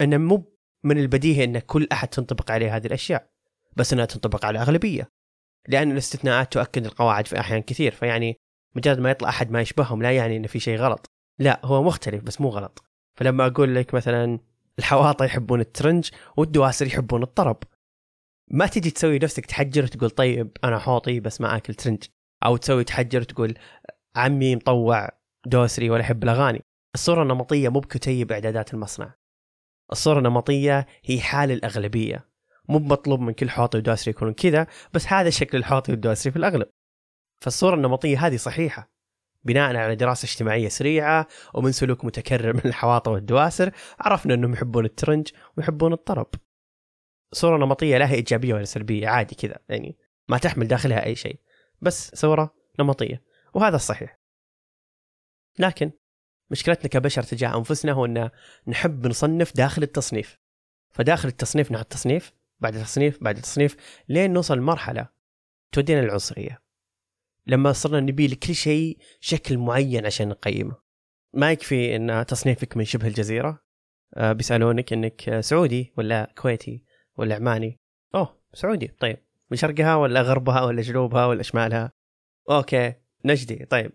أن 0.00 0.20
مو 0.20 0.54
من 0.84 0.98
البديهي 0.98 1.44
أن 1.44 1.58
كل 1.58 1.88
أحد 1.92 2.08
تنطبق 2.08 2.50
عليه 2.50 2.76
هذه 2.76 2.86
الأشياء 2.86 3.30
بس 3.76 3.92
أنها 3.92 4.04
تنطبق 4.04 4.44
على 4.44 4.58
الأغلبية 4.58 5.08
لأن 5.68 5.92
الاستثناءات 5.92 6.52
تؤكد 6.52 6.86
القواعد 6.86 7.26
في 7.26 7.40
أحيان 7.40 7.62
كثير 7.62 7.92
فيعني 7.92 8.36
مجرد 8.76 8.98
ما 8.98 9.10
يطلع 9.10 9.28
أحد 9.28 9.50
ما 9.50 9.60
يشبههم 9.60 10.02
لا 10.02 10.12
يعني 10.12 10.36
أن 10.36 10.46
في 10.46 10.60
شيء 10.60 10.78
غلط. 10.78 11.13
لا 11.38 11.60
هو 11.66 11.82
مختلف 11.82 12.22
بس 12.22 12.40
مو 12.40 12.48
غلط. 12.48 12.84
فلما 13.16 13.46
أقول 13.46 13.74
لك 13.74 13.94
مثلا 13.94 14.38
الحواطة 14.78 15.24
يحبون 15.24 15.60
الترنج 15.60 16.10
والدواسر 16.36 16.86
يحبون 16.86 17.22
الطرب 17.22 17.56
ما 18.50 18.66
تجي 18.66 18.90
تسوي 18.90 19.18
نفسك 19.18 19.46
تحجر 19.46 19.84
وتقول 19.84 20.10
طيب 20.10 20.56
أنا 20.64 20.78
حوطي 20.78 21.20
بس 21.20 21.40
ما 21.40 21.56
آكل 21.56 21.74
ترنج 21.74 22.04
أو 22.44 22.56
تسوي 22.56 22.84
تحجر 22.84 23.20
وتقول 23.20 23.58
عمي 24.16 24.56
مطوع 24.56 25.08
دوسري 25.46 25.90
ولا 25.90 26.00
يحب 26.00 26.24
الأغاني. 26.24 26.62
الصورة 26.94 27.22
النمطية 27.22 27.68
مو 27.68 27.80
بكتيب 27.80 28.32
إعدادات 28.32 28.74
المصنع. 28.74 29.14
الصورة 29.92 30.18
النمطية 30.18 30.86
هي 31.04 31.20
حال 31.20 31.50
الأغلبية. 31.50 32.28
مو 32.68 32.78
مطلوب 32.78 33.20
من 33.20 33.32
كل 33.32 33.50
حوطي 33.50 33.78
ودوسري 33.78 34.10
يكونون 34.10 34.34
كذا 34.34 34.66
بس 34.94 35.06
هذا 35.06 35.30
شكل 35.30 35.58
الحوطي 35.58 35.92
والدوسري 35.92 36.30
في 36.30 36.38
الأغلب. 36.38 36.68
فالصورة 37.40 37.74
النمطية 37.74 38.26
هذه 38.26 38.36
صحيحة. 38.36 38.93
بناء 39.44 39.76
على 39.76 39.96
دراسة 39.96 40.26
اجتماعية 40.26 40.68
سريعة 40.68 41.26
ومن 41.54 41.72
سلوك 41.72 42.04
متكرر 42.04 42.52
من 42.52 42.62
الحواطة 42.64 43.10
والدواسر 43.10 43.70
عرفنا 44.00 44.34
أنهم 44.34 44.52
يحبون 44.52 44.84
الترنج 44.84 45.28
ويحبون 45.56 45.92
الطرب. 45.92 46.26
صورة 47.32 47.56
نمطية 47.56 47.98
لا 47.98 48.10
هي 48.10 48.14
إيجابية 48.14 48.54
ولا 48.54 48.64
سلبية؟ 48.64 49.08
عادي 49.08 49.34
كذا 49.34 49.58
يعني 49.68 49.98
ما 50.28 50.38
تحمل 50.38 50.68
داخلها 50.68 51.04
أي 51.04 51.14
شيء 51.14 51.40
بس 51.80 52.10
صورة 52.14 52.54
نمطية 52.80 53.22
وهذا 53.54 53.76
الصحيح. 53.76 54.18
لكن 55.58 55.90
مشكلتنا 56.50 56.88
كبشر 56.88 57.22
تجاه 57.22 57.58
أنفسنا 57.58 57.92
هو 57.92 58.04
أن 58.04 58.30
نحب 58.66 59.06
نصنف 59.06 59.56
داخل 59.56 59.82
التصنيف. 59.82 60.38
فداخل 60.90 61.28
التصنيف 61.28 61.72
نحط 61.72 61.86
تصنيف 61.86 62.32
بعد 62.60 62.72
تصنيف 62.72 63.22
بعد 63.22 63.40
تصنيف 63.40 63.76
لين 64.08 64.32
نوصل 64.32 64.58
لمرحلة 64.58 65.08
تودينا 65.72 66.00
للعنصرية. 66.00 66.63
لما 67.46 67.72
صرنا 67.72 68.00
نبي 68.00 68.26
لكل 68.26 68.54
شيء 68.54 68.98
شكل 69.20 69.58
معين 69.58 70.06
عشان 70.06 70.28
نقيمه. 70.28 70.76
ما 71.34 71.52
يكفي 71.52 71.96
إن 71.96 72.26
تصنيفك 72.26 72.76
من 72.76 72.84
شبه 72.84 73.06
الجزيرة. 73.06 73.64
آه 74.14 74.32
بيسألونك 74.32 74.92
إنك 74.92 75.40
سعودي 75.40 75.92
ولا 75.96 76.32
كويتي 76.38 76.84
ولا 77.16 77.34
عماني. 77.34 77.80
أوه 78.14 78.40
سعودي 78.52 78.86
طيب. 78.86 79.18
من 79.50 79.56
شرقها 79.56 79.94
ولا 79.96 80.22
غربها 80.22 80.62
ولا 80.62 80.82
جنوبها 80.82 81.26
ولا 81.26 81.42
شمالها؟ 81.42 81.90
okay 82.50 82.94
نجدي 83.24 83.64
طيب. 83.64 83.92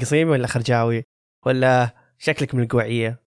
قصيمي 0.00 0.30
ولا 0.30 0.46
خرجاوي 0.46 1.02
ولا 1.46 1.94
شكلك 2.18 2.54
من 2.54 2.62
القويعية؟ 2.62 3.22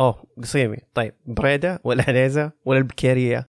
أوه 0.00 0.26
قصيمي 0.42 0.78
طيب. 0.94 1.14
بريدة 1.26 1.80
ولا 1.84 2.04
عنيزه 2.08 2.52
ولا 2.64 2.78
البكيرية؟ 2.78 3.46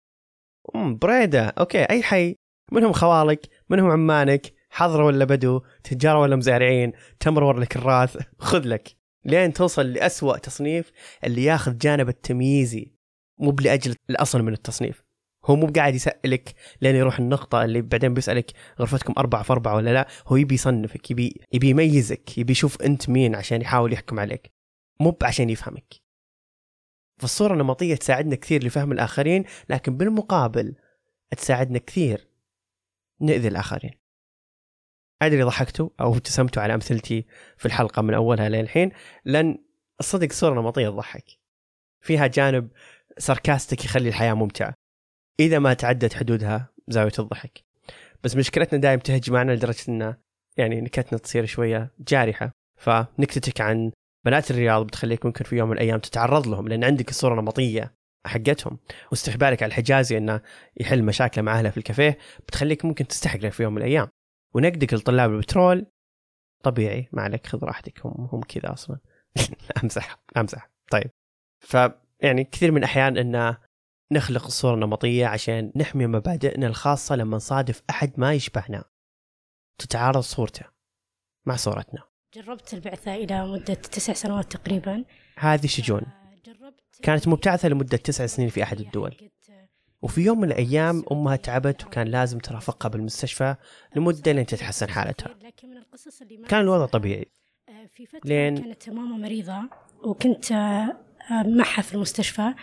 أمم 0.75 0.98
بريدة 0.98 1.48
okay 1.48 1.84
أي 1.84 2.03
حي. 2.03 2.36
منهم 2.72 2.91
خوالك 2.91 3.50
منهم 3.70 3.91
عمامك 3.92 4.53
حضر 4.74 5.06
ولا 5.06 5.25
بدو 5.25 5.62
تجار 5.84 6.15
ولا 6.15 6.36
مزارعين 6.36 6.92
تمر 7.20 7.44
ولا 7.44 7.65
كراث 7.65 8.18
خذ 8.39 8.68
لك. 8.68 8.96
لين 9.25 9.53
توصل 9.53 9.94
لأسوأ 9.94 10.38
تصنيف 10.38 10.92
اللي 11.24 11.44
ياخذ 11.44 11.77
جانب 11.77 12.10
التمييزي. 12.10 12.94
مو 13.39 13.56
لأجل 13.62 13.96
الأصل 14.10 14.42
من 14.42 14.53
التصنيف. 14.53 15.03
هو 15.46 15.56
مو 15.56 15.68
قاعد 15.68 15.96
يسألك 15.96 16.53
لين 16.82 16.96
يروح 16.96 17.20
النقطة 17.20 17.63
اللي 17.63 17.82
بعدين 17.82 18.13
بيسألك 18.13 18.51
غرفتكم 18.80 19.13
أربعة 19.18 19.44
في 19.44 19.53
أربعة 19.53 19.75
ولا 19.75 19.94
لا. 19.94 20.08
هو 20.27 20.36
يبي 20.36 20.56
يصنفك 20.56 21.12
يبي 21.12 21.42
يبي 21.53 21.70
يميزك 21.70 22.38
يبي 22.38 22.51
يشوف 22.51 22.82
أنت 22.82 23.10
مين 23.10 23.36
عشان 23.36 23.62
يحاول 23.62 23.94
يحكم 23.94 24.20
عليك. 24.20 24.51
مو 25.00 25.18
عشان 25.22 25.50
يفهمك. 25.50 25.94
فالصورة 27.18 27.53
النمطية 27.53 27.96
تساعدنا 27.96 28.36
كثير 28.36 28.63
لفهم 28.63 28.92
الآخرين 28.92 29.44
لكن 29.70 29.98
بالمقابل 29.98 30.75
تساعدنا 31.38 31.80
كثير 31.80 32.27
نأذي 33.22 33.48
الآخرين. 33.48 34.02
أدري 35.25 35.44
ضحكتوا 35.44 35.89
أو 36.00 36.13
ابتسمتوا 36.13 36.63
على 36.63 36.74
أمثلتي 36.74 37.25
في 37.58 37.65
الحلقة 37.65 38.01
من 38.01 38.13
أولها 38.13 38.50
للحين 38.50 38.92
لأن 39.25 39.58
الصدق 40.00 40.32
صورة 40.32 40.53
نمطية 40.62 40.89
تضحك. 40.89 41.25
فيها 42.01 42.27
جانب 42.27 42.70
ساركاستك 43.18 43.86
يخلي 43.86 44.10
الحياة 44.10 44.34
ممتعة. 44.34 44.74
إذا 45.39 45.60
ما 45.60 45.74
تعدت 45.74 46.13
حدودها 46.13 46.70
زاوية 46.88 47.12
الضحك. 47.20 47.63
بس 48.24 48.36
مشكلتنا 48.36 48.80
دائما 48.80 49.01
تهج 49.01 49.32
معنا 49.32 49.51
لدرجة 49.51 49.84
أن 49.89 50.15
يعني 50.58 50.82
نكتنا 50.82 51.20
تصير 51.20 51.46
شوية 51.46 51.94
جارحة. 52.00 52.51
فنكتتك 52.77 53.62
عن 53.62 53.92
بنات 54.25 54.51
الرياض 54.51 54.88
بتخليك 54.88 55.25
ممكن 55.25 55.46
في 55.46 55.56
يوم 55.56 55.70
من 55.70 55.75
الأيام 55.75 56.00
تتعرض 56.00 56.48
لهم 56.48 56.68
لأن 56.68 56.84
عندك 56.84 57.10
الصورة 57.10 57.34
النمطية 57.34 57.94
حقتهم. 58.25 58.80
واستحبالك 59.12 59.63
على 59.63 59.70
الحجازي 59.70 60.18
إنه 60.18 60.42
يحل 60.77 61.03
مشاكله 61.03 61.44
مع 61.44 61.60
أهله 61.60 61.70
في 61.70 61.77
الكافيه 61.77 62.18
بتخليك 62.48 62.86
ممكن 62.86 63.08
تستحقره 63.08 63.50
في 63.50 63.63
يوم 63.63 63.74
من 63.74 63.82
الأيام. 63.82 64.08
ونقدك 64.53 64.93
لطلاب 64.93 65.31
البترول. 65.31 65.86
طبيعي 66.63 67.10
ما 67.12 67.22
عليك 67.22 67.48
خذ 67.48 67.63
راحتك 67.63 68.05
هم 68.05 68.29
هم 68.31 68.41
كذا 68.41 68.74
أصلا. 68.74 69.00
أمزح 69.83 70.17
أمزح. 70.38 70.69
طيب. 70.91 71.12
ف 71.60 71.77
يعني 72.19 72.43
كثير 72.43 72.72
من 72.72 72.77
الأحيان 72.77 73.17
إن 73.17 73.55
نخلق 74.12 74.45
الصورة 74.45 74.74
النمطية 74.74 75.27
عشان 75.27 75.72
نحمي 75.75 76.07
مبادئنا 76.07 76.67
الخاصة 76.67 77.15
لما 77.15 77.36
نصادف 77.36 77.81
أحد 77.89 78.13
ما 78.17 78.33
يشبهنا. 78.33 78.83
تتعارض 79.77 80.19
صورته 80.19 80.65
مع 81.45 81.55
صورتنا. 81.55 82.03
جربت 82.33 82.74
البعثة 82.74 83.15
إلى 83.15 83.48
مدة 83.48 83.74
تسع 83.74 84.13
سنوات 84.13 84.51
تقريبا. 84.51 85.05
هذه 85.38 85.67
شجون. 85.67 86.01
جربت 86.45 87.00
كانت 87.03 87.27
مبتعثة 87.27 87.69
لمدة 87.69 87.98
تسع 87.98 88.25
سنين 88.25 88.50
في 88.50 88.63
أحد 88.63 88.79
الدول. 88.79 89.29
وفي 90.03 90.22
يوم 90.22 90.39
من 90.39 90.48
الأيام 90.51 91.03
أمها 91.12 91.36
تعبت 91.36 91.86
وكان 91.86 92.07
لازم 92.07 92.39
ترافقها 92.39 92.89
بالمستشفى 92.89 93.55
لمدة 93.95 94.31
لين 94.31 94.45
تتحسن 94.45 94.89
حالتها. 94.89 95.36
كان 96.48 96.62
الوضع 96.62 96.86
طبيعي. 96.86 97.25
آه، 97.69 97.86
في 97.95 98.05
فترة 98.05 98.19
لين- 98.25 98.57
كانت 98.57 98.89
ماما 98.89 99.17
مريضة 99.17 99.62
وكنت 100.03 100.51
آه، 100.51 100.95
معها 101.31 101.81
في 101.81 101.93
المستشفى. 101.95 102.53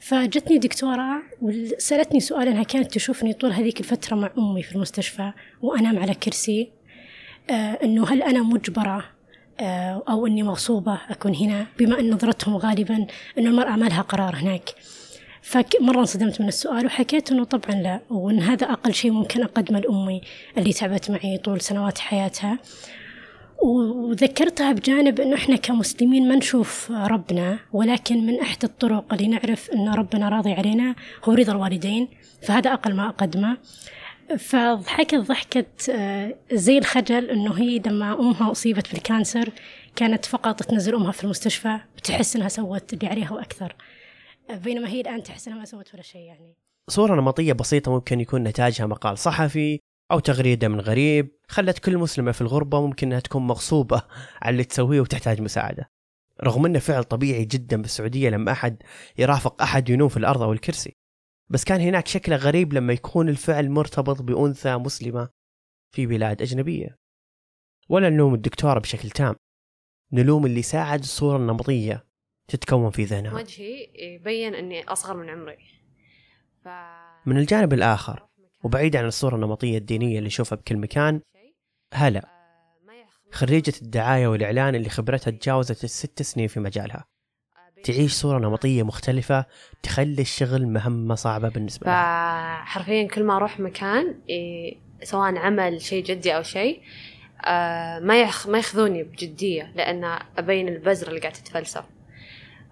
فجتني 0.00 0.58
دكتورة 0.58 1.22
وسألتني 1.42 2.20
سؤال 2.20 2.48
أنها 2.48 2.62
كانت 2.62 2.92
تشوفني 2.94 3.32
طول 3.32 3.52
هذيك 3.52 3.80
الفترة 3.80 4.16
مع 4.16 4.30
أمي 4.38 4.62
في 4.62 4.74
المستشفى 4.76 5.32
وأنام 5.62 5.98
على 5.98 6.14
كرسي 6.14 6.72
آه، 7.50 7.52
أنه 7.82 8.04
هل 8.08 8.22
أنا 8.22 8.42
مجبرة 8.42 9.04
أو 10.08 10.26
أني 10.26 10.42
مغصوبة 10.42 11.00
أكون 11.08 11.34
هنا؟ 11.34 11.66
بما 11.78 12.00
أن 12.00 12.10
نظرتهم 12.10 12.56
غالبا 12.56 13.06
أن 13.38 13.46
المرأة 13.46 13.76
ما 13.76 13.86
لها 13.86 14.02
قرار 14.02 14.36
هناك. 14.36 14.70
فمرة 15.48 16.00
انصدمت 16.00 16.40
من 16.40 16.48
السؤال 16.48 16.86
وحكيت 16.86 17.32
أنه 17.32 17.44
طبعا 17.44 17.74
لا 17.74 18.00
وأن 18.10 18.40
هذا 18.40 18.72
أقل 18.72 18.94
شيء 18.94 19.10
ممكن 19.10 19.42
أقدمه 19.42 19.80
لأمي 19.80 20.20
اللي 20.58 20.72
تعبت 20.72 21.10
معي 21.10 21.38
طول 21.38 21.60
سنوات 21.60 21.98
حياتها. 21.98 22.58
وذكرتها 23.62 24.72
بجانب 24.72 25.20
إنه 25.20 25.36
إحنا 25.36 25.56
كمسلمين 25.56 26.28
ما 26.28 26.36
نشوف 26.36 26.90
ربنا 26.90 27.58
ولكن 27.72 28.26
من 28.26 28.40
إحدى 28.40 28.66
الطرق 28.66 29.14
اللي 29.14 29.28
نعرف 29.28 29.70
إن 29.70 29.88
ربنا 29.88 30.28
راضي 30.28 30.52
علينا 30.52 30.94
هو 31.24 31.32
رضا 31.32 31.52
الوالدين 31.52 32.08
فهذا 32.42 32.72
أقل 32.72 32.94
ما 32.94 33.08
أقدمه. 33.08 33.56
فضحكت 34.38 35.14
ضحكة 35.14 35.64
آه، 35.90 36.34
زي 36.52 36.78
الخجل 36.78 37.30
إنه 37.30 37.52
هي 37.58 37.82
لما 37.86 38.20
أمها 38.20 38.50
أصيبت 38.50 38.92
بالكانسر 38.92 39.50
كانت 39.96 40.24
فقط 40.24 40.62
تنزل 40.62 40.94
أمها 40.94 41.12
في 41.12 41.24
المستشفى 41.24 41.78
وتحس 41.96 42.36
إنها 42.36 42.48
سوت 42.48 42.92
اللي 42.92 43.06
عليها 43.06 43.32
وأكثر 43.32 43.66
آه، 43.66 43.97
بينما 44.50 44.88
هي 44.88 45.00
الان 45.00 45.22
تحس 45.22 45.48
انها 45.48 45.58
ما 45.58 45.64
سوت 45.64 45.94
ولا 45.94 46.02
شيء 46.02 46.22
يعني. 46.22 46.56
صورة 46.90 47.14
نمطية 47.14 47.52
بسيطة 47.52 47.92
ممكن 47.92 48.20
يكون 48.20 48.42
نتاجها 48.42 48.86
مقال 48.86 49.18
صحفي 49.18 49.80
أو 50.10 50.18
تغريدة 50.18 50.68
من 50.68 50.80
غريب 50.80 51.38
خلت 51.48 51.78
كل 51.78 51.98
مسلمة 51.98 52.32
في 52.32 52.40
الغربة 52.40 52.86
ممكن 52.86 53.06
أنها 53.06 53.20
تكون 53.20 53.46
مغصوبة 53.46 54.02
على 54.42 54.52
اللي 54.52 54.64
تسويه 54.64 55.00
وتحتاج 55.00 55.40
مساعدة. 55.40 55.90
رغم 56.44 56.66
أنه 56.66 56.78
فعل 56.78 57.04
طبيعي 57.04 57.44
جدا 57.44 57.82
بالسعودية 57.82 58.30
لما 58.30 58.52
أحد 58.52 58.82
يرافق 59.18 59.62
أحد 59.62 59.88
ينوم 59.88 60.08
في 60.08 60.16
الأرض 60.16 60.42
أو 60.42 60.52
الكرسي. 60.52 60.92
بس 61.50 61.64
كان 61.64 61.80
هناك 61.80 62.06
شكله 62.06 62.36
غريب 62.36 62.72
لما 62.72 62.92
يكون 62.92 63.28
الفعل 63.28 63.70
مرتبط 63.70 64.22
بأنثى 64.22 64.76
مسلمة 64.76 65.28
في 65.94 66.06
بلاد 66.06 66.42
أجنبية. 66.42 66.96
ولا 67.88 68.10
نلوم 68.10 68.34
الدكتورة 68.34 68.78
بشكل 68.78 69.10
تام. 69.10 69.34
نلوم 70.12 70.46
اللي 70.46 70.62
ساعد 70.62 71.00
الصورة 71.00 71.36
النمطية. 71.36 72.07
تتكون 72.48 72.90
في 72.90 73.04
ذهنها. 73.04 73.34
وجهي 73.34 73.88
يبين 73.94 74.54
إني 74.54 74.84
أصغر 74.84 75.16
من 75.16 75.30
عمري. 75.30 75.58
ف 76.64 76.68
من 77.26 77.38
الجانب 77.38 77.72
الآخر 77.72 78.26
وبعيد 78.64 78.96
عن 78.96 79.04
الصورة 79.04 79.34
النمطية 79.34 79.78
الدينية 79.78 80.18
اللي 80.18 80.26
نشوفها 80.26 80.56
بكل 80.56 80.76
مكان 80.76 81.20
هلا. 81.94 82.28
خريجة 83.32 83.72
الدعاية 83.82 84.28
والإعلان 84.28 84.74
اللي 84.74 84.88
خبرتها 84.88 85.30
تجاوزت 85.30 85.84
الست 85.84 86.22
سنين 86.22 86.48
في 86.48 86.60
مجالها. 86.60 87.04
تعيش 87.84 88.12
صورة 88.12 88.38
نمطية 88.38 88.82
مختلفة 88.82 89.44
تخلي 89.82 90.22
الشغل 90.22 90.66
مهمة 90.66 91.14
صعبة 91.14 91.48
بالنسبة 91.48 91.86
لها. 91.86 92.64
فحرفيا 92.64 93.08
كل 93.08 93.24
ما 93.24 93.36
أروح 93.36 93.60
مكان 93.60 94.20
سواء 95.02 95.36
عمل 95.36 95.80
شيء 95.82 96.04
جدي 96.04 96.36
أو 96.36 96.42
شيء 96.42 96.82
آه، 97.44 97.98
ما 97.98 98.30
ما 98.46 98.56
ياخذوني 98.56 99.02
بجدية 99.02 99.72
لأن 99.76 100.18
أبين 100.38 100.68
البزره 100.68 101.08
اللي 101.08 101.20
قاعدة 101.20 101.38
تتفلسف. 101.38 101.78
آه، 101.78 101.97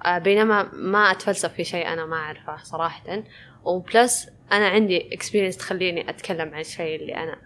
بينما 0.06 0.70
ما 0.72 1.10
أتفلسف 1.10 1.52
في 1.52 1.64
شيء 1.64 1.92
أنا 1.92 2.06
ما 2.06 2.16
أعرفه 2.16 2.56
صراحة. 2.56 3.22
و 3.64 3.77
plus 3.77 4.28
أنا 4.52 4.68
عندي 4.68 5.14
experience 5.14 5.56
تخليني 5.56 6.10
أتكلم 6.10 6.54
عن 6.54 6.60
الشيء 6.60 7.00
اللي 7.00 7.14
أنا 7.14 7.38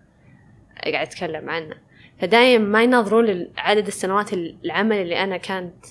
قاعد 0.84 1.06
أتكلم 1.06 1.50
عنه. 1.50 1.76
فدايم 2.20 2.60
ما 2.60 2.82
ينظرون 2.82 3.26
لعدد 3.26 3.86
السنوات 3.86 4.32
العمل 4.32 4.96
اللي 4.96 5.22
أنا 5.22 5.36
كانت 5.36 5.86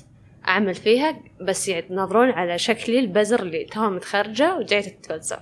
أعمل 0.48 0.76
فيها 0.76 1.22
بس 1.42 1.68
ينظرون 1.68 2.30
على 2.30 2.58
شكلي 2.58 3.00
البزر 3.00 3.42
اللي 3.42 3.66
توها 3.66 3.90
متخرجة 3.90 4.58
وجايه 4.58 4.82
تتفلسف 4.82 5.40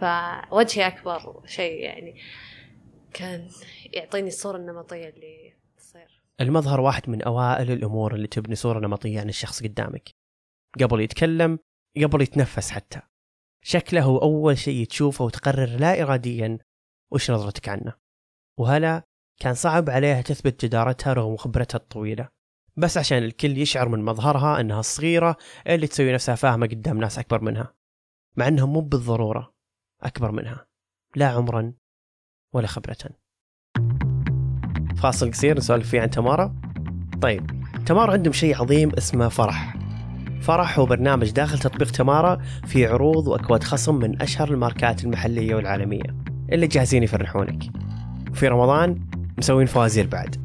فوجهي 0.00 0.86
أكبر 0.86 1.42
شيء 1.46 1.80
يعني 1.80 2.16
كان 3.14 3.48
يعطيني 3.92 4.28
الصورة 4.28 4.56
النمطية 4.56 5.08
اللي 5.08 5.52
تصير. 5.78 6.22
المظهر 6.40 6.80
واحد 6.80 7.10
من 7.10 7.22
أوائل 7.22 7.70
الأمور 7.70 8.14
اللي 8.14 8.26
تبني 8.26 8.54
صورة 8.54 8.78
نمطية 8.78 9.20
عن 9.20 9.28
الشخص 9.28 9.62
قدامك. 9.62 10.15
قبل 10.82 11.00
يتكلم 11.00 11.58
قبل 12.02 12.22
يتنفس 12.22 12.70
حتى. 12.70 13.00
شكله 13.62 14.02
هو 14.02 14.18
أول 14.18 14.58
شيء 14.58 14.86
تشوفه 14.86 15.24
وتقرر 15.24 15.66
لا 15.66 16.02
إراديا 16.02 16.58
وش 17.12 17.30
نظرتك 17.30 17.68
عنه. 17.68 17.92
وهلا 18.58 19.02
كان 19.40 19.54
صعب 19.54 19.90
عليها 19.90 20.22
تثبت 20.22 20.64
جدارتها 20.64 21.12
رغم 21.12 21.36
خبرتها 21.36 21.78
الطويلة. 21.78 22.28
بس 22.76 22.98
عشان 22.98 23.18
الكل 23.18 23.58
يشعر 23.58 23.88
من 23.88 24.04
مظهرها 24.04 24.60
أنها 24.60 24.80
الصغيرة 24.80 25.36
اللي 25.66 25.86
تسوي 25.86 26.12
نفسها 26.12 26.34
فاهمة 26.34 26.66
قدام 26.66 26.98
ناس 26.98 27.18
أكبر 27.18 27.40
منها. 27.40 27.74
مع 28.36 28.48
أنهم 28.48 28.72
مو 28.72 28.80
بالضرورة 28.80 29.54
أكبر 30.02 30.30
منها. 30.30 30.66
لا 31.16 31.28
عمرا 31.28 31.72
ولا 32.54 32.66
خبرة. 32.66 32.96
فاصل 34.96 35.30
قصير 35.30 35.56
نسولف 35.56 35.90
فيه 35.90 36.00
عن 36.00 36.10
تمارا. 36.10 36.60
طيب 37.22 37.46
تمارا 37.86 38.12
عندهم 38.12 38.32
شيء 38.32 38.62
عظيم 38.62 38.90
اسمه 38.90 39.28
فرح. 39.28 39.75
فرح 40.46 40.78
هو 40.78 40.86
برنامج 40.86 41.30
داخل 41.30 41.58
تطبيق 41.58 41.90
تمارا 41.90 42.38
في 42.66 42.86
عروض 42.86 43.26
وأكواد 43.28 43.64
خصم 43.64 43.94
من 43.94 44.22
أشهر 44.22 44.50
الماركات 44.50 45.04
المحلية 45.04 45.54
والعالمية. 45.54 46.16
اللي 46.52 46.66
جاهزين 46.66 47.02
يفرحونك. 47.02 47.62
وفي 48.30 48.48
رمضان 48.48 49.00
مسوين 49.38 49.66
فوازير 49.66 50.06
بعد. 50.06 50.36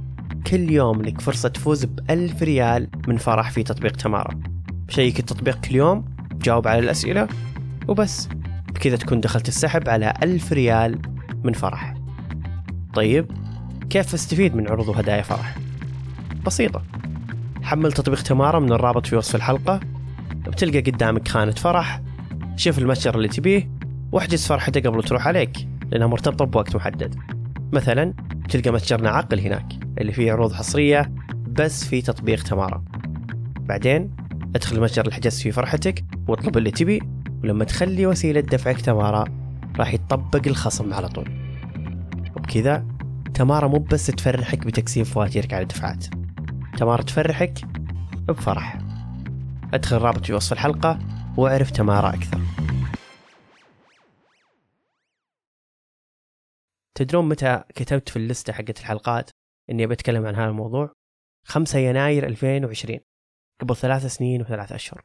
كل 0.48 0.72
يوم 0.72 1.02
لك 1.02 1.22
فرصة 1.22 1.50
تفوز 1.50 1.86
بألف 1.86 2.44
ريال 2.44 2.88
من 3.08 3.18
فرح 3.18 3.52
في 3.52 3.64
تطبيق 3.64 3.92
تمارا. 3.92 4.40
شيك 4.90 5.20
التطبيق 5.20 5.60
كل 5.60 5.76
يوم 5.76 6.06
جاوب 6.34 6.68
على 6.68 6.80
الأسئلة 6.80 7.28
وبس. 7.88 8.30
بكذا 8.74 8.96
تكون 8.96 9.22
دخلت 9.22 9.48
السحب 9.48 9.90
على 9.90 10.14
ألف 10.24 10.54
ريال 10.54 11.02
من 11.44 11.54
فرح. 11.54 11.94
طيب 12.94 13.32
كيف 13.90 14.14
استفيد 14.14 14.56
من 14.56 14.70
عروض 14.70 14.88
وهدايا 14.88 15.22
فرح؟ 15.22 15.58
بسيطة. 16.46 16.84
حمل 17.64 17.92
تطبيق 17.92 18.22
تمارا 18.22 18.60
من 18.60 18.72
الرابط 18.72 19.08
في 19.08 19.16
وصف 19.16 19.36
الحلقة 19.36 19.80
بتلقى 20.52 20.80
قدامك 20.92 21.28
خانة 21.28 21.52
فرح. 21.52 22.02
شوف 22.56 22.80
المتجر 22.80 23.16
اللي 23.16 23.28
تبيه 23.28 23.70
واحجز 24.12 24.48
فرحتك 24.48 24.88
قبل 24.88 25.04
تروح 25.04 25.28
عليك 25.28 25.68
لأنها 25.92 26.08
مرتبطة 26.08 26.46
بوقت 26.46 26.76
محدد. 26.76 27.16
مثلا 27.74 28.14
تلقى 28.50 28.72
متجرنا 28.72 29.10
عقل 29.10 29.40
هناك 29.40 29.66
اللي 29.98 30.12
فيه 30.12 30.32
عروض 30.32 30.54
حصرية 30.54 31.12
بس 31.48 31.86
في 31.86 32.02
تطبيق 32.02 32.44
تمارا 32.44 32.84
بعدين 33.60 34.16
ادخل 34.56 34.76
المتجر 34.76 35.02
اللي 35.02 35.14
حجزت 35.14 35.42
فيه 35.42 35.52
فرحتك 35.52 36.04
واطلب 36.28 36.58
اللي 36.58 36.72
تبي 36.72 37.02
ولما 37.44 37.64
تخلي 37.64 38.06
وسيلة 38.06 38.42
دفعك 38.42 38.82
تمارا 38.82 39.26
راح 39.80 39.94
يطبق 39.94 40.48
الخصم 40.48 40.94
على 40.94 41.08
طول. 41.08 41.30
وبكذا 42.36 42.86
تمارا 43.34 43.68
مو 43.68 43.78
بس 43.78 44.06
تفرحك 44.08 44.66
بتقسيم 44.66 45.04
فواتيرك 45.04 45.54
على 45.54 45.66
دفعات 45.66 46.06
تمارا 46.78 47.02
تفرحك 47.02 47.54
بفرح. 48.28 48.91
أدخل 49.74 49.96
الرابط 49.96 50.26
في 50.26 50.34
وصف 50.34 50.54
الحلقة 50.54 51.00
وأعرف 51.38 51.72
تمارا 51.72 52.10
أكثر. 52.10 52.42
تدرون 56.98 57.30
متى 57.30 57.64
كتبت 57.76 58.10
في 58.10 58.16
اللستة 58.16 58.54
حقت 58.54 58.80
الحلقات 58.80 59.30
إني 59.70 59.88
بتكلم 59.88 60.26
عن 60.26 60.36
هذا 60.36 60.50
الموضوع؟ 60.50 60.94
5 61.46 61.80
يناير 61.80 62.26
2020 62.28 63.00
قبل 63.62 63.76
ثلاث 63.76 64.06
سنين 64.06 64.42
وثلاث 64.42 64.72
أشهر. 64.72 65.02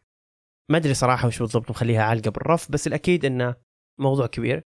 ما 0.71 0.77
أدري 0.79 0.95
صراحة 0.95 1.29
وش 1.29 1.39
بالضبط 1.39 1.71
مخليها 1.71 2.03
عالقة 2.03 2.31
بالرف 2.31 2.73
بس 2.73 2.87
الأكيد 2.87 3.25
أنه 3.25 3.55
موضوع 4.01 4.27
كبير 4.27 4.63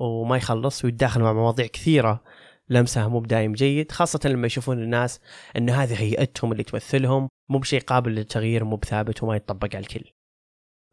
وما 0.00 0.36
يخلص 0.36 0.84
ويتداخل 0.84 1.20
مع 1.20 1.32
مواضيع 1.32 1.66
كثيرة 1.66 2.24
لمسها 2.70 3.08
مو 3.08 3.20
بدايم 3.20 3.52
جيد 3.52 3.92
خاصة 3.92 4.20
لما 4.24 4.46
يشوفون 4.46 4.82
الناس 4.82 5.20
أن 5.56 5.70
هذه 5.70 6.00
هيئتهم 6.00 6.52
اللي 6.52 6.62
تمثلهم 6.62 7.28
مو 7.50 7.58
بشيء 7.58 7.80
قابل 7.80 8.14
للتغيير 8.14 8.64
مو 8.64 8.76
بثابت 8.76 9.22
وما 9.22 9.36
يتطبق 9.36 9.76
على 9.76 9.78
الكل. 9.78 10.04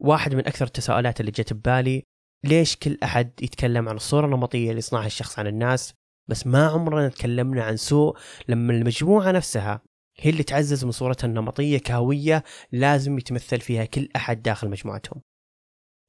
واحد 0.01 0.35
من 0.35 0.47
أكثر 0.47 0.65
التساؤلات 0.65 1.19
اللي 1.19 1.31
جت 1.31 1.53
ببالي 1.53 2.03
ليش 2.43 2.75
كل 2.75 2.97
أحد 3.03 3.31
يتكلم 3.41 3.89
عن 3.89 3.95
الصورة 3.95 4.25
النمطية 4.25 4.69
اللي 4.69 4.79
يصنعها 4.79 5.05
الشخص 5.05 5.39
عن 5.39 5.47
الناس 5.47 5.93
بس 6.29 6.47
ما 6.47 6.67
عمرنا 6.67 7.09
تكلمنا 7.09 7.63
عن 7.63 7.77
سوء 7.77 8.17
لما 8.47 8.73
المجموعة 8.73 9.31
نفسها 9.31 9.81
هي 10.19 10.29
اللي 10.29 10.43
تعزز 10.43 10.85
من 10.85 10.91
صورتها 10.91 11.27
النمطية 11.27 11.77
كهوية 11.77 12.43
لازم 12.71 13.17
يتمثل 13.17 13.59
فيها 13.59 13.85
كل 13.85 14.09
أحد 14.15 14.41
داخل 14.41 14.69
مجموعتهم. 14.69 15.21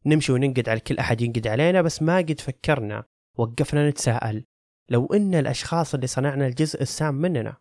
نمشي 0.07 0.33
وننقد 0.33 0.69
على 0.69 0.81
كل 0.81 0.99
أحد 0.99 1.21
ينقد 1.21 1.47
علينا 1.47 1.83
بس 1.83 2.03
ما 2.03 2.17
قد 2.17 2.41
فكرنا 2.41 3.05
وقفنا 3.39 3.91
نتساءل. 3.91 4.45
لو 4.89 5.07
إن 5.07 5.35
الأشخاص 5.35 5.95
اللي 5.95 6.07
صنعنا 6.07 6.47
الجزء 6.47 6.83
السام 6.83 7.15
مننا. 7.15 7.57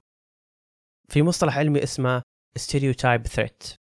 في 1.10 1.24
مصطلح 1.24 1.58
علمي 1.58 1.84
اسمه 1.84 2.22
stereotype 2.60 3.28
threat 3.36 3.76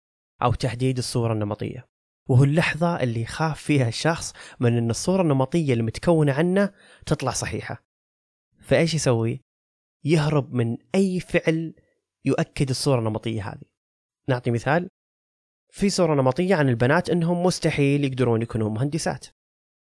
أو 0.43 0.55
تحديد 0.55 0.99
الصورة 0.99 1.33
النمطية. 1.33 1.87
وهو 2.29 2.45
اللحظة 2.45 3.03
اللي 3.03 3.21
يخاف 3.21 3.63
فيها 3.63 3.89
الشخص 3.89 4.33
من 4.61 4.77
إن 4.77 4.91
الصورة 4.91 5.23
النمطية 5.23 5.73
اللي 5.73 5.83
متكونة 5.83 6.33
عنه 6.33 6.73
تطلع 7.07 7.31
صحيحة. 7.31 7.85
فإيش 8.61 8.95
يسوي؟ 8.95 9.41
يهرب 10.05 10.55
من 10.55 10.77
أي 10.95 11.21
فعل 11.21 11.75
يؤكد 12.25 12.71
الصورة 12.71 12.99
النمطية 12.99 13.49
هذه. 13.49 13.63
نعطي 14.29 14.51
مثال. 14.51 14.89
في 15.73 15.91
صورة 15.91 16.15
نمطية 16.15 16.55
عن 16.55 16.69
البنات 16.69 17.11
إنهم 17.11 17.43
مستحيل 17.43 18.05
يقدرون 18.05 18.43
يكونوا 18.43 18.71
مهندسات. 18.71 19.27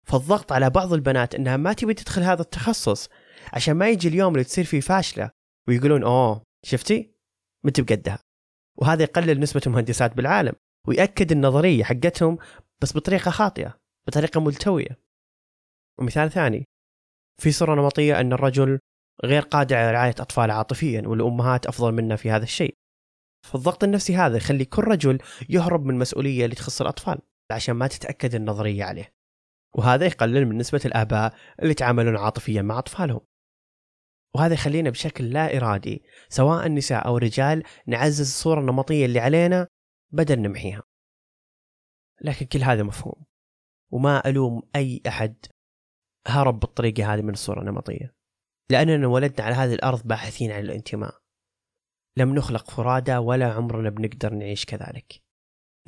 فالضغط 0.05 0.53
على 0.53 0.71
بعض 0.71 0.93
البنات 0.93 1.35
إنها 1.35 1.57
ما 1.57 1.73
تبي 1.73 1.95
تدخل 1.95 2.23
هذا 2.23 2.43
التخصص 2.43 3.09
عشان 3.53 3.75
ما 3.75 3.89
يجي 3.89 4.09
اليوم 4.09 4.33
اللي 4.33 4.45
تصير 4.45 4.65
فيه 4.65 4.81
فاشلة 4.81 5.31
ويقولون 5.69 6.03
أوه 6.03 6.43
شفتي؟ 6.65 7.15
ما 7.65 7.69
انت 7.69 7.81
بقدها؟ 7.81 8.19
وهذا 8.79 9.03
يقلل 9.03 9.41
نسبة 9.41 9.61
المهندسات 9.67 10.15
بالعالم 10.15 10.53
ويأكد 10.89 11.33
النظرية 11.33 11.85
حقتهم 11.85 12.39
بس 12.83 12.97
بطريقة 12.97 13.31
خاطئة 13.31 13.79
بطريقة 14.09 14.41
ملتوية. 14.41 14.99
ومثال 16.01 16.31
ثاني 16.31 16.65
في 17.43 17.53
صورة 17.53 17.75
نمطية 17.75 18.21
أن 18.21 18.33
الرجل 18.33 18.79
غير 19.25 19.43
قادر 19.43 19.77
على 19.77 19.91
رعاية 19.91 20.15
أطفاله 20.19 20.55
عاطفيا 20.55 21.03
والأمهات 21.07 21.67
أفضل 21.67 21.93
منا 21.93 22.17
في 22.17 22.31
هذا 22.31 22.45
الشيء. 22.45 22.75
فالضغط 23.47 23.85
النفسي 23.85 24.17
هذا 24.17 24.37
يخلي 24.37 24.65
كل 24.65 24.83
رجل 24.83 25.19
يهرب 25.49 25.85
من 25.85 25.95
المسؤولية 25.95 26.45
اللي 26.45 26.57
تخص 26.57 26.81
الأطفال 26.81 27.19
عشان 27.53 27.75
ما 27.75 27.87
تتأكد 27.87 28.35
النظرية 28.35 28.85
عليه. 28.85 29.13
وهذا 29.77 30.07
يقلل 30.07 30.47
من 30.47 30.59
نسبة 30.59 30.81
الآباء 30.85 31.35
اللي 31.59 31.71
يتعاملون 31.71 32.17
عاطفيا 32.17 32.63
مع 32.63 32.79
أطفالهم. 32.79 33.21
وهذا 34.37 34.55
يخلينا 34.55 34.91
بشكل 34.91 35.31
لا 35.31 35.57
إرادي 35.57 36.03
سواء 36.29 36.69
نساء 36.69 37.07
أو 37.07 37.17
رجال 37.17 37.63
نعزز 37.87 38.21
الصورة 38.21 38.61
النمطية 38.61 39.07
اللي 39.07 39.21
علينا 39.21 39.69
بدل 40.13 40.41
نمحيها. 40.41 40.83
لكن 42.21 42.47
كل 42.47 42.63
هذا 42.63 42.83
مفهوم. 42.83 43.25
وما 43.91 44.29
ألوم 44.29 44.63
أي 44.77 45.03
أحد 45.07 45.47
هرب 46.27 46.61
بالطريقة 46.61 47.15
هذه 47.15 47.23
من 47.23 47.33
الصورة 47.33 47.61
النمطية. 47.61 48.15
لأننا 48.71 49.07
ولدنا 49.07 49.47
على 49.47 49.55
هذه 49.55 49.75
الأرض 49.75 50.03
باحثين 50.07 50.53
عن 50.53 50.61
الانتماء. 50.61 51.15
لم 52.17 52.35
نخلق 52.35 52.71
فرادى 52.71 53.17
ولا 53.17 53.53
عمرنا 53.53 53.91
بنقدر 53.91 54.35
نعيش 54.35 54.65
كذلك. 54.65 55.23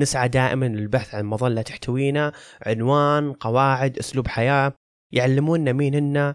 نسعى 0.01 0.29
دائما 0.29 0.67
للبحث 0.67 1.15
عن 1.15 1.25
مظلة 1.25 1.63
تحتوينا 1.63 2.33
عنوان 2.67 3.33
قواعد 3.33 3.99
أسلوب 3.99 4.29
حياة 4.29 4.73
يعلموننا 5.13 5.73
مين 5.73 5.95
إنا 5.95 6.35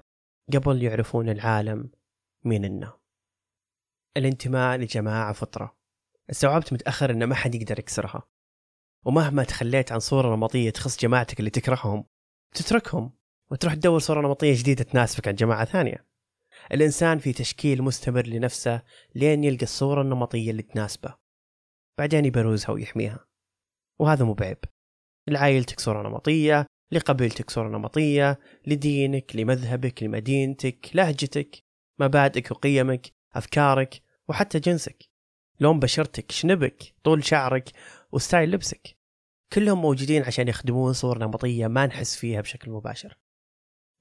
قبل 0.54 0.84
يعرفون 0.84 1.30
العالم. 1.30 1.92
ميننا 2.44 3.00
الانتماء 4.18 4.78
لجماعة 4.78 5.34
فطرة. 5.34 5.78
استوعبت 6.30 6.74
متأخر 6.74 7.12
أن 7.12 7.24
ما 7.24 7.36
حد 7.36 7.56
يقدر 7.56 7.80
يكسرها. 7.80 8.24
ومهما 9.06 9.44
تخليت 9.44 9.92
عن 9.92 10.00
صورة 10.00 10.36
نمطية 10.36 10.70
تخص 10.70 11.00
جماعتك 11.00 11.40
اللي 11.40 11.50
تكرههم 11.50 12.06
تتركهم 12.56 13.14
وتروح 13.52 13.74
تدور 13.74 14.00
صورة 14.00 14.22
نمطية 14.22 14.54
جديدة 14.60 14.84
تناسبك 14.84 15.28
عن 15.28 15.36
جماعة 15.36 15.66
ثانية. 15.66 16.06
الإنسان 16.72 17.20
في 17.20 17.34
تشكيل 17.34 17.82
مستمر 17.82 18.28
لنفسه 18.28 18.82
لين 19.16 19.44
يلقى 19.44 19.64
الصورة 19.64 20.02
النمطية 20.02 20.52
اللي 20.52 20.64
تناسبه. 20.64 21.16
بعدين 21.98 22.26
يبروزها 22.26 22.72
ويحميها. 22.72 23.26
وهذا 24.00 24.26
مو 24.26 24.34
بعيب. 24.34 24.58
لعائلتك 25.28 25.80
صورة 25.80 26.10
نمطية 26.10 26.66
لقبيلتك 26.92 27.50
صورة 27.50 27.70
نمطية 27.70 28.40
لدينك 28.68 29.36
لمذهبك 29.36 30.04
لمدينتك 30.04 30.90
لهجتك. 30.94 31.69
مبادئك 32.00 32.52
وقيمك 32.52 33.08
أفكارك 33.34 34.02
وحتى 34.28 34.60
جنسك. 34.60 35.10
لون 35.60 35.80
بشرتك 35.80 36.32
شنبك 36.32 36.94
طول 37.04 37.26
شعرك 37.26 37.70
وستايل 38.12 38.52
لبسك. 38.52 38.98
كلهم 39.54 39.82
موجودين 39.82 40.24
عشان 40.24 40.48
يخدمون 40.48 40.94
صور 40.94 41.18
نمطية 41.18 41.68
ما 41.68 41.86
نحس 41.86 42.16
فيها 42.16 42.42
بشكل 42.42 42.72
مباشر. 42.72 43.18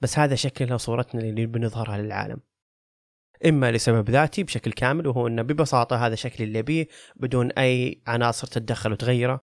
بس 0.00 0.18
هذا 0.18 0.34
شكلنا 0.34 0.74
وصورتنا 0.74 1.20
اللي 1.20 1.46
بنظهرها 1.46 1.98
للعالم. 1.98 2.40
إما 3.46 3.72
لسبب 3.72 4.11
ذاتي 4.11 4.42
بشكل 4.42 4.72
كامل 4.72 5.06
وهو 5.06 5.26
أنه 5.26 5.42
ببساطة 5.42 6.06
هذا 6.06 6.14
شكلي 6.14 6.46
اللي 6.46 6.58
أبيه 6.58 6.88
بدون 7.16 7.52
أي 7.52 8.02
عناصر 8.06 8.46
تتدخل 8.46 8.92
وتغيره. 8.92 9.40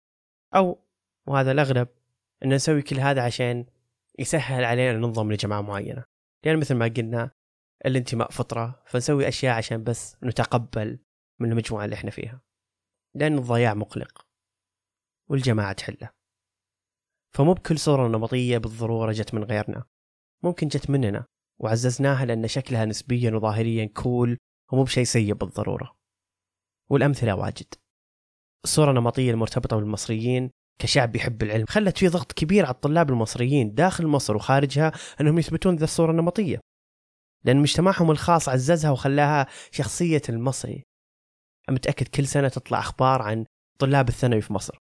أو 0.55 0.85
وهذا 1.27 1.53
الأغلب 1.53 1.89
أن 2.45 2.55
نسوي 2.55 2.83
كل 2.83 3.01
هذا 3.01 3.23
عشان 3.23 3.67
يسهل 4.19 4.65
علينا 4.65 4.93
ننضم 4.93 5.33
لجماعة 5.33 5.61
معينة. 5.61 6.05
لأن 6.45 6.57
مثل 6.57 6.75
ما 6.75 6.93
قلنا 6.97 7.31
الانتماء 7.87 8.31
فطرة 8.31 8.83
فنسوي 8.87 9.29
أشياء 9.29 9.57
عشان 9.57 9.85
بس 9.85 10.17
نتقبل 10.23 10.99
من 11.41 11.53
المجموعة 11.53 11.85
اللي 11.85 11.95
إحنا 11.95 12.11
فيها. 12.11 12.43
لأن 13.15 13.39
الضياع 13.39 13.75
مقلق 13.75 14.27
والجماعة 15.31 15.73
تحله. 15.73 16.11
فمو 17.37 17.55
بكل 17.55 17.79
صورة 17.79 18.09
نمطية 18.09 18.59
بالضرورة 18.59 19.13
جت 19.13 19.35
من 19.35 19.45
غيرنا. 19.45 19.85
ممكن 20.45 20.69
جت 20.69 20.91
مننا 20.91 21.27
وعززناها 21.61 22.25
لأن 22.25 22.49
شكلها 22.49 22.85
نسبيا 22.85 23.31
وظاهريا 23.31 23.85
كول 23.87 24.39
ومو 24.73 24.83
بشيء 24.83 25.05
سيء 25.05 25.35
بالضرورة. 25.35 25.97
والأمثلة 26.91 27.35
واجد. 27.35 27.75
الصورة 28.65 28.91
النمطية 28.91 29.31
المرتبطة 29.31 29.77
بالمصريين 29.77 30.51
كشعب 30.81 31.17
يحب 31.17 31.43
العلم 31.43 31.67
خلت 31.69 31.99
في 31.99 32.09
ضغط 32.09 32.33
كبير 32.33 32.65
على 32.65 32.75
الطلاب 32.75 33.11
المصريين 33.11 33.75
داخل 33.75 34.07
مصر 34.07 34.37
وخارجها 34.37 34.93
أنهم 35.21 35.39
يثبتون 35.39 35.77
ذا 35.77 35.85
الصورة 35.85 36.11
النمطية. 36.11 36.61
لأن 37.45 37.57
مجتمعهم 37.57 38.11
الخاص 38.11 38.49
عززها 38.49 38.91
وخلاها 38.91 39.47
شخصية 39.71 40.23
المصري. 40.29 40.83
متأكد 41.71 42.09
كل 42.09 42.27
سنة 42.27 42.49
تطلع 42.49 42.79
أخبار 42.79 43.23
عن 43.23 43.45
طلاب 43.79 44.09
الثانوي 44.09 44.41
في 44.41 44.53
مصر. 44.53 44.79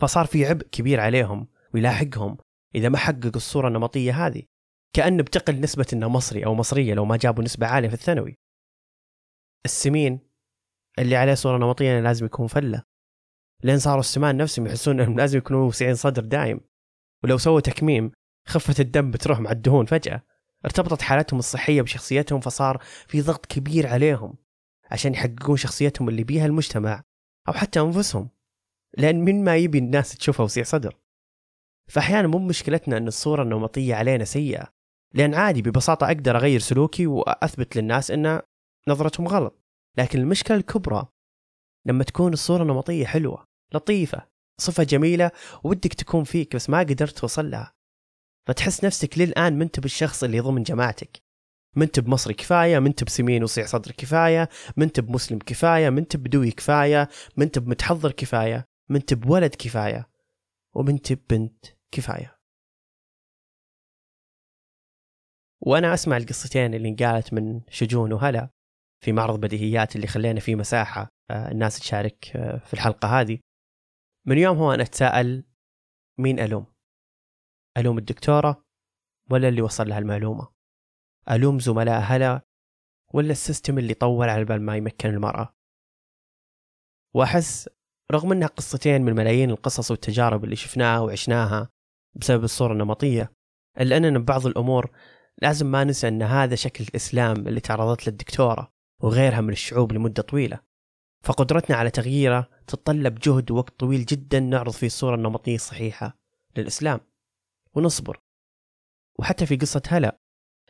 فصار 0.00 0.26
في 0.26 0.46
عبء 0.46 0.66
كبير 0.66 1.00
عليهم 1.00 1.48
ويلاحقهم 1.74 2.36
إذا 2.74 2.88
ما 2.88 2.98
حققوا 2.98 3.36
الصورة 3.36 3.68
النمطية 3.68 4.26
هذه. 4.26 4.42
كأن 4.92 5.22
بتقل 5.22 5.60
نسبة 5.60 5.86
إنه 5.92 6.08
مصري 6.08 6.46
أو 6.46 6.54
مصرية 6.54 6.94
لو 6.94 7.04
ما 7.04 7.16
جابوا 7.16 7.44
نسبة 7.44 7.66
عالية 7.66 7.88
في 7.88 7.94
الثانوي. 7.94 8.34
السمين 9.64 10.20
اللي 10.98 11.16
عليه 11.16 11.34
صورة 11.34 11.58
نمطية 11.58 12.00
لازم 12.00 12.26
يكون 12.26 12.46
فلة. 12.46 12.82
لين 13.64 13.78
صاروا 13.78 14.00
السمان 14.00 14.36
نفسهم 14.36 14.66
يحسون 14.66 15.00
إنهم 15.00 15.16
لازم 15.16 15.38
يكونوا 15.38 15.68
وسعين 15.68 15.94
صدر 15.94 16.24
دايم. 16.24 16.60
ولو 17.24 17.38
سووا 17.38 17.60
تكميم 17.60 18.12
خفة 18.48 18.74
الدم 18.80 19.10
بتروح 19.10 19.40
مع 19.40 19.50
الدهون 19.50 19.86
فجأة. 19.86 20.22
ارتبطت 20.64 21.02
حالتهم 21.02 21.38
الصحية 21.38 21.82
بشخصيتهم 21.82 22.40
فصار 22.40 22.82
في 23.08 23.20
ضغط 23.20 23.46
كبير 23.46 23.86
عليهم 23.86 24.34
عشان 24.90 25.14
يحققون 25.14 25.56
شخصيتهم 25.56 26.08
اللي 26.08 26.24
بيها 26.24 26.46
المجتمع 26.46 27.02
أو 27.48 27.52
حتى 27.52 27.80
أنفسهم 27.80 28.28
لأن 28.98 29.24
من 29.24 29.44
ما 29.44 29.56
يبي 29.56 29.78
الناس 29.78 30.16
تشوفها 30.16 30.44
وسيع 30.44 30.64
صدر. 30.64 30.96
فأحيانا 31.90 32.28
مو 32.28 32.38
مشكلتنا 32.38 32.96
أن 32.96 33.08
الصورة 33.08 33.42
النمطية 33.42 33.94
علينا 33.94 34.24
سيئة 34.24 34.72
لأن 35.14 35.34
عادي 35.34 35.62
ببساطة 35.62 36.06
أقدر 36.06 36.36
أغير 36.36 36.60
سلوكي 36.60 37.06
وأثبت 37.06 37.76
للناس 37.76 38.10
أن 38.10 38.40
نظرتهم 38.88 39.28
غلط. 39.28 39.62
لكن 39.98 40.18
المشكلة 40.18 40.56
الكبرى 40.56 41.06
لما 41.86 42.04
تكون 42.04 42.32
الصورة 42.32 42.62
النمطية 42.62 43.06
حلوة 43.06 43.46
لطيفة 43.74 44.26
صفة 44.60 44.82
جميلة 44.82 45.30
ودك 45.64 45.94
تكون 45.94 46.24
فيك 46.24 46.56
بس 46.56 46.70
ما 46.70 46.78
قدرت 46.78 47.18
توصل 47.18 47.50
لها. 47.50 47.72
فتحس 48.46 48.84
نفسك 48.84 49.18
للآن 49.18 49.58
منت 49.58 49.80
بالشخص 49.80 50.24
اللي 50.24 50.40
ضمن 50.40 50.62
جماعتك. 50.62 51.22
منت 51.76 52.00
بمصري 52.00 52.34
كفاية 52.34 52.78
منت 52.78 53.04
بسمين 53.04 53.42
وصيع 53.42 53.66
صدر 53.66 53.90
كفاية 53.92 54.48
منت 54.76 55.00
بمسلم 55.00 55.38
كفاية 55.38 55.90
منت 55.90 56.16
بدوي 56.16 56.50
كفاية 56.50 57.08
منت 57.36 57.58
بمتحضر 57.58 58.12
كفاية 58.12 58.64
منت 58.88 59.14
بولد 59.14 59.54
كفاية 59.54 60.08
ومنت 60.74 61.12
ببنت 61.12 61.66
كفاية. 61.90 62.38
وأنا 65.60 65.94
أسمع 65.94 66.16
القصتين 66.16 66.74
اللي 66.74 66.88
انقالت 66.88 67.32
من 67.32 67.60
شجون 67.70 68.12
وهلا 68.12 68.50
في 69.04 69.12
معرض 69.12 69.40
بديهيات 69.40 69.96
اللي 69.96 70.06
خلينا 70.06 70.40
فيه 70.40 70.54
مساحة 70.54 71.08
آه، 71.30 71.50
الناس 71.50 71.78
تشارك 71.78 72.36
آه، 72.36 72.58
في 72.58 72.74
الحلقة 72.74 73.20
هذه. 73.20 73.38
من 74.26 74.38
يومها 74.38 74.74
أنا 74.74 74.82
أتساءل 74.82 75.44
مين 76.18 76.40
ألوم؟ 76.40 76.66
ألوم 77.76 77.98
الدكتورة 77.98 78.64
ولا 79.30 79.48
اللي 79.48 79.62
وصل 79.62 79.88
لها 79.88 79.98
المعلومة؟ 79.98 80.48
ألوم 81.30 81.58
زملائها 81.58 82.42
ولا 83.14 83.32
السيستم 83.32 83.78
اللي 83.78 83.94
طول 83.94 84.28
على 84.28 84.44
بال 84.44 84.62
ما 84.62 84.76
يمكن 84.76 85.08
المرأة؟ 85.08 85.54
وأحس 87.14 87.68
رغم 88.12 88.32
أنها 88.32 88.48
قصتين 88.48 89.02
من 89.02 89.14
ملايين 89.14 89.50
القصص 89.50 89.90
والتجارب 89.90 90.44
اللي 90.44 90.56
شفناها 90.56 91.00
وعشناها 91.00 91.70
بسبب 92.14 92.44
الصورة 92.44 92.72
النمطية 92.72 93.32
إلا 93.80 93.96
أننا 93.96 94.18
ببعض 94.18 94.46
الأمور 94.46 94.90
لازم 95.42 95.66
ما 95.66 95.84
ننسى 95.84 96.08
أن 96.08 96.22
هذا 96.22 96.54
شكل 96.54 96.84
الإسلام 96.84 97.48
اللي 97.48 97.60
تعرضت 97.60 98.06
له 98.06 98.08
الدكتورة 98.08 98.72
وغيرها 99.00 99.40
من 99.40 99.52
الشعوب 99.52 99.92
لمدة 99.92 100.22
طويلة. 100.22 100.60
فقدرتنا 101.24 101.76
على 101.76 101.90
تغييره 101.90 102.50
تتطلب 102.66 103.18
جهد 103.18 103.50
ووقت 103.50 103.80
طويل 103.80 104.04
جدا 104.04 104.40
نعرض 104.40 104.72
فيه 104.72 104.86
الصورة 104.86 105.14
النمطية 105.14 105.54
الصحيحة 105.54 106.18
للإسلام. 106.56 107.00
ونصبر. 107.74 108.20
وحتى 109.18 109.46
في 109.46 109.56
قصة 109.56 109.82
هلا 109.88 110.18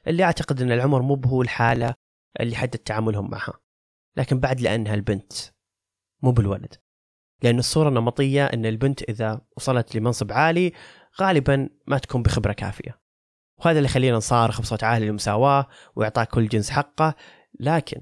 اللي 0.07 0.25
أعتقد 0.25 0.63
أن 0.63 0.73
العمر 0.73 1.03
مو 1.03 1.15
هو 1.15 1.43
الحالة 1.43 1.95
اللي 2.41 2.57
حدد 2.57 2.79
تعاملهم 2.79 3.31
معها. 3.31 3.53
لكن 4.17 4.41
بعد 4.41 4.61
لأنها 4.61 4.95
البنت 4.95 5.33
مو 6.23 6.33
بالولد. 6.33 6.75
لأن 7.43 7.59
الصورة 7.59 7.89
النمطية 7.89 8.47
أن 8.47 8.67
البنت 8.67 9.03
إذا 9.03 9.41
وصلت 9.57 9.97
لمنصب 9.97 10.33
عالي 10.33 10.73
غالبا 11.21 11.69
ما 11.87 11.99
تكون 11.99 12.23
بخبرة 12.23 12.53
كافية. 12.53 13.01
وهذا 13.59 13.79
اللي 13.79 13.89
يخلينا 13.89 14.17
نصارخ 14.17 14.61
بصوت 14.61 14.85
عالي 14.85 15.07
للمساواة 15.07 15.69
وإعطاء 15.97 16.25
كل 16.25 16.49
جنس 16.49 16.71
حقه. 16.71 17.15
لكن 17.61 18.01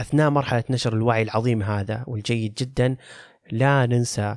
أثناء 0.00 0.30
مرحلة 0.30 0.64
نشر 0.70 0.92
الوعي 0.92 1.22
العظيم 1.22 1.62
هذا 1.62 2.04
والجيد 2.06 2.54
جدا 2.54 2.96
لا 3.52 3.86
ننسى 3.86 4.36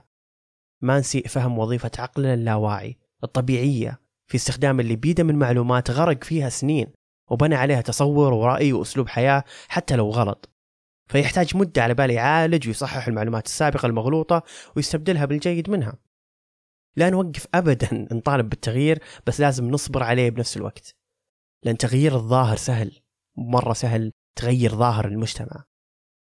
ما 0.82 1.00
نسيء 1.00 1.28
فهم 1.28 1.60
وظيفة 1.60 1.92
عقلنا 2.00 2.34
اللاواعي. 2.34 3.00
الطبيعية 3.24 4.02
في 4.28 4.36
استخدام 4.36 4.80
اللي 4.80 4.96
بيده 4.96 5.24
من 5.24 5.36
معلومات 5.36 5.92
غرق 5.92 6.24
فيها 6.24 6.50
سنين 6.50 6.88
وبنى 7.32 7.56
عليها 7.56 7.82
تصور 7.82 8.34
ورأي 8.34 8.74
وأسلوب 8.74 9.10
حياة 9.10 9.44
حتى 9.68 9.96
لو 9.96 10.10
غلط. 10.10 10.50
فيحتاج 11.08 11.58
مدة 11.58 11.84
على 11.84 11.94
بال 11.94 12.10
يعالج 12.10 12.68
ويصحح 12.68 13.08
المعلومات 13.08 13.46
السابقة 13.46 13.86
المغلوطة 13.86 14.44
ويستبدلها 14.76 15.26
بالجيد 15.26 15.70
منها. 15.70 15.98
لا 16.96 17.10
نوقف 17.10 17.48
أبدا 17.54 17.90
نطالب 18.18 18.50
بالتغيير 18.50 19.04
بس 19.28 19.40
لازم 19.40 19.72
نصبر 19.72 20.04
عليه 20.04 20.30
بنفس 20.30 20.58
الوقت. 20.58 20.96
لأن 21.64 21.78
تغيير 21.78 22.16
الظاهر 22.16 22.58
سهل 22.58 23.00
مرة 23.38 23.74
سهل 23.74 24.12
تغير 24.38 24.76
ظاهر 24.76 25.08
المجتمع. 25.08 25.64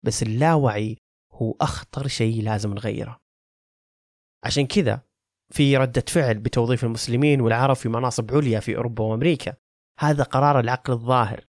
بس 0.04 0.22
اللاوعي 0.22 0.96
هو 1.32 1.56
أخطر 1.60 2.06
شيء 2.06 2.42
لازم 2.42 2.74
نغيره. 2.74 3.18
عشان 4.44 4.66
كذا 4.66 5.02
في 5.48 5.76
ردة 5.76 6.04
فعل 6.08 6.38
بتوظيف 6.38 6.84
المسلمين 6.84 7.40
والعرب 7.40 7.76
في 7.76 7.88
مناصب 7.88 8.34
عليا 8.34 8.60
في 8.60 8.76
أوروبا 8.76 9.04
وأمريكا. 9.04 9.54
هذا 9.98 10.22
قرار 10.22 10.60
العقل 10.60 10.92
الظاهر. 10.92 11.44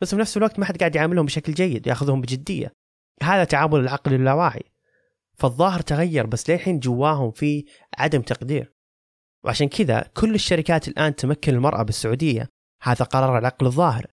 بس 0.00 0.14
في 0.14 0.20
نفس 0.20 0.36
الوقت 0.36 0.58
ما 0.58 0.64
حد 0.64 0.78
قاعد 0.78 0.94
يعاملهم 0.94 1.26
بشكل 1.26 1.54
جيد 1.54 1.86
يأخذهم 1.86 2.20
بجدية. 2.20 2.72
هذا 3.22 3.44
تعامل 3.44 3.80
العقل 3.80 4.14
اللاواعي. 4.14 4.72
فالظاهر 5.36 5.80
تغير 5.80 6.26
بس 6.26 6.50
للحين 6.50 6.78
جواهم 6.78 7.30
في 7.30 7.64
عدم 7.98 8.22
تقدير. 8.22 8.72
وعشان 9.44 9.68
كذا 9.68 10.10
كل 10.14 10.34
الشركات 10.34 10.88
الآن 10.88 11.16
تمكن 11.16 11.54
المرأة 11.54 11.82
بالسعودية. 11.82 12.48
هذا 12.82 13.04
قرار 13.04 13.38
العقل 13.38 13.66
الظاهر. 13.66 14.06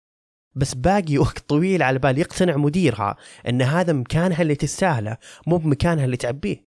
بس 0.55 0.73
باقي 0.73 1.17
وقت 1.23 1.39
طويل 1.39 1.83
على 1.83 1.99
بال 1.99 2.17
يقتنع 2.17 2.55
مديرها 2.57 3.15
إن 3.47 3.61
هذا 3.61 3.93
مكانها 3.93 4.41
اللي 4.41 4.55
تستاهله 4.55 5.17
مو 5.47 5.57
بمكانها 5.57 6.05
اللي 6.05 6.17
تعبيه. 6.17 6.64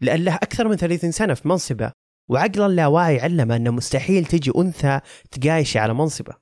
لأن 0.00 0.24
له 0.24 0.34
أكثر 0.34 0.68
من 0.68 0.76
30 0.76 1.12
سنة 1.12 1.34
في 1.34 1.48
منصبة 1.48 1.92
وعقل 2.30 2.62
اللاواعي 2.62 3.20
علمه 3.20 3.56
انه 3.56 3.70
مستحيل 3.70 4.24
تجي 4.24 4.52
أنثى 4.56 5.00
تقايشي 5.30 5.78
على 5.78 5.94
منصبة. 5.94 6.34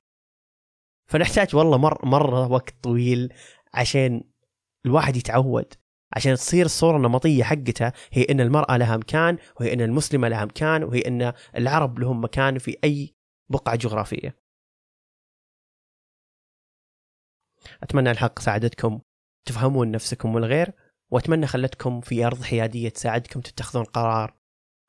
فنحتاج 1.09 1.55
والله 1.55 1.77
مر 1.77 2.05
مرة 2.05 2.47
وقت 2.47 2.75
طويل 2.83 3.33
عشان 3.73 4.23
الواحد 4.85 5.15
يتعود 5.15 5.73
عشان 6.15 6.35
تصير 6.35 6.65
الصورة 6.65 6.97
النمطية 6.97 7.43
حقتها 7.43 7.93
هي 8.11 8.23
أن 8.23 8.41
المرأة 8.41 8.77
لها 8.77 8.97
مكان 8.97 9.37
وهي 9.59 9.73
أن 9.73 9.81
المسلمة 9.81 10.27
لها 10.27 10.45
مكان 10.45 10.83
وهي 10.83 10.99
أن 10.99 11.33
العرب 11.57 11.99
لهم 11.99 12.23
مكان 12.23 12.57
في 12.57 12.77
أي 12.83 13.15
بقعة 13.49 13.75
جغرافية. 13.75 14.35
أتمنى 17.83 18.11
الحلقة 18.11 18.41
ساعدتكم 18.41 19.01
تفهمون 19.45 19.91
نفسكم 19.91 20.35
والغير. 20.35 20.73
وأتمنى 21.11 21.47
خلتكم 21.47 22.01
في 22.01 22.25
أرض 22.25 22.43
حيادية 22.43 22.89
تساعدكم 22.89 23.41
تتخذون 23.41 23.83
قرار 23.83 24.35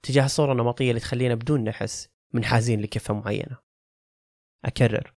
تجاه 0.02 0.24
الصورة 0.24 0.52
النمطية 0.52 0.88
اللي 0.90 1.00
تخلينا 1.00 1.34
بدون 1.34 1.64
نحس 1.64 2.08
منحازين 2.34 2.80
لكفة 2.80 3.14
معينة. 3.14 3.58
أكرر 4.64 5.14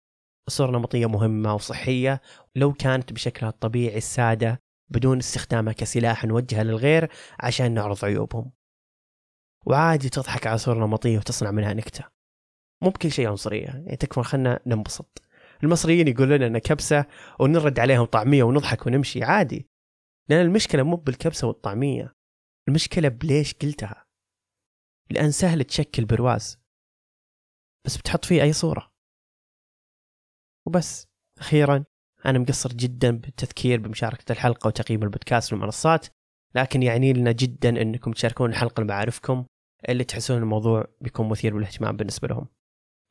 الصورة 0.47 0.67
النمطية 0.67 1.05
مهمة 1.05 1.53
وصحية 1.53 2.21
لو 2.55 2.73
كانت 2.73 3.13
بشكلها 3.13 3.49
الطبيعي 3.49 3.97
السادة 3.97 4.61
بدون 4.89 5.17
استخدامها 5.17 5.73
كسلاح 5.73 6.25
نوجهه 6.25 6.63
للغير 6.63 7.09
عشان 7.39 7.73
نعرض 7.73 8.05
عيوبهم. 8.05 8.51
وعادي 9.65 10.09
تضحك 10.09 10.47
على 10.47 10.57
صورة 10.57 10.85
نمطية 10.85 11.17
وتصنع 11.17 11.51
منها 11.51 11.73
نكتة. 11.73 12.03
مو 12.81 12.89
بكل 12.89 13.11
شيء 13.11 13.27
عنصرية 13.27 13.65
يعني 13.65 13.95
تكفى 13.95 14.23
خلنا 14.23 14.59
ننبسط. 14.65 15.21
المصريين 15.63 16.07
يقولون 16.07 16.39
لنا 16.39 16.59
كبسة 16.59 17.05
ونرد 17.39 17.79
عليهم 17.79 18.05
طعمية 18.05 18.43
ونضحك 18.43 18.85
ونمشي 18.85 19.23
عادي. 19.23 19.74
لأن 20.29 20.45
المشكلة 20.45 20.83
مو 20.83 20.95
بالكبسة 20.95 21.47
والطعمية. 21.47 22.15
المشكلة 22.67 23.07
بليش 23.09 23.53
قلتها. 23.53 24.05
لأن 25.11 25.31
سهل 25.31 25.63
تشكل 25.63 26.05
برواز. 26.05 26.59
بس 27.85 27.97
بتحط 27.97 28.25
فيه 28.25 28.41
أي 28.41 28.53
صورة. 28.53 28.91
وبس. 30.67 31.07
أخيرا 31.39 31.85
أنا 32.25 32.39
مقصر 32.39 32.69
جدا 32.73 33.11
بالتذكير 33.11 33.79
بمشاركة 33.79 34.31
الحلقة 34.31 34.67
وتقييم 34.67 35.03
البودكاست 35.03 35.53
والمنصات. 35.53 36.07
لكن 36.55 36.83
يعني 36.83 37.13
لنا 37.13 37.31
جدا 37.31 37.69
أنكم 37.69 38.11
تشاركون 38.11 38.49
الحلقة 38.49 38.83
لمعارفكم 38.83 39.45
اللي 39.89 40.03
تحسون 40.03 40.37
الموضوع 40.37 40.87
بيكون 41.01 41.29
مثير 41.29 41.57
للاهتمام 41.57 41.97
بالنسبة 41.97 42.27
لهم. 42.27 42.47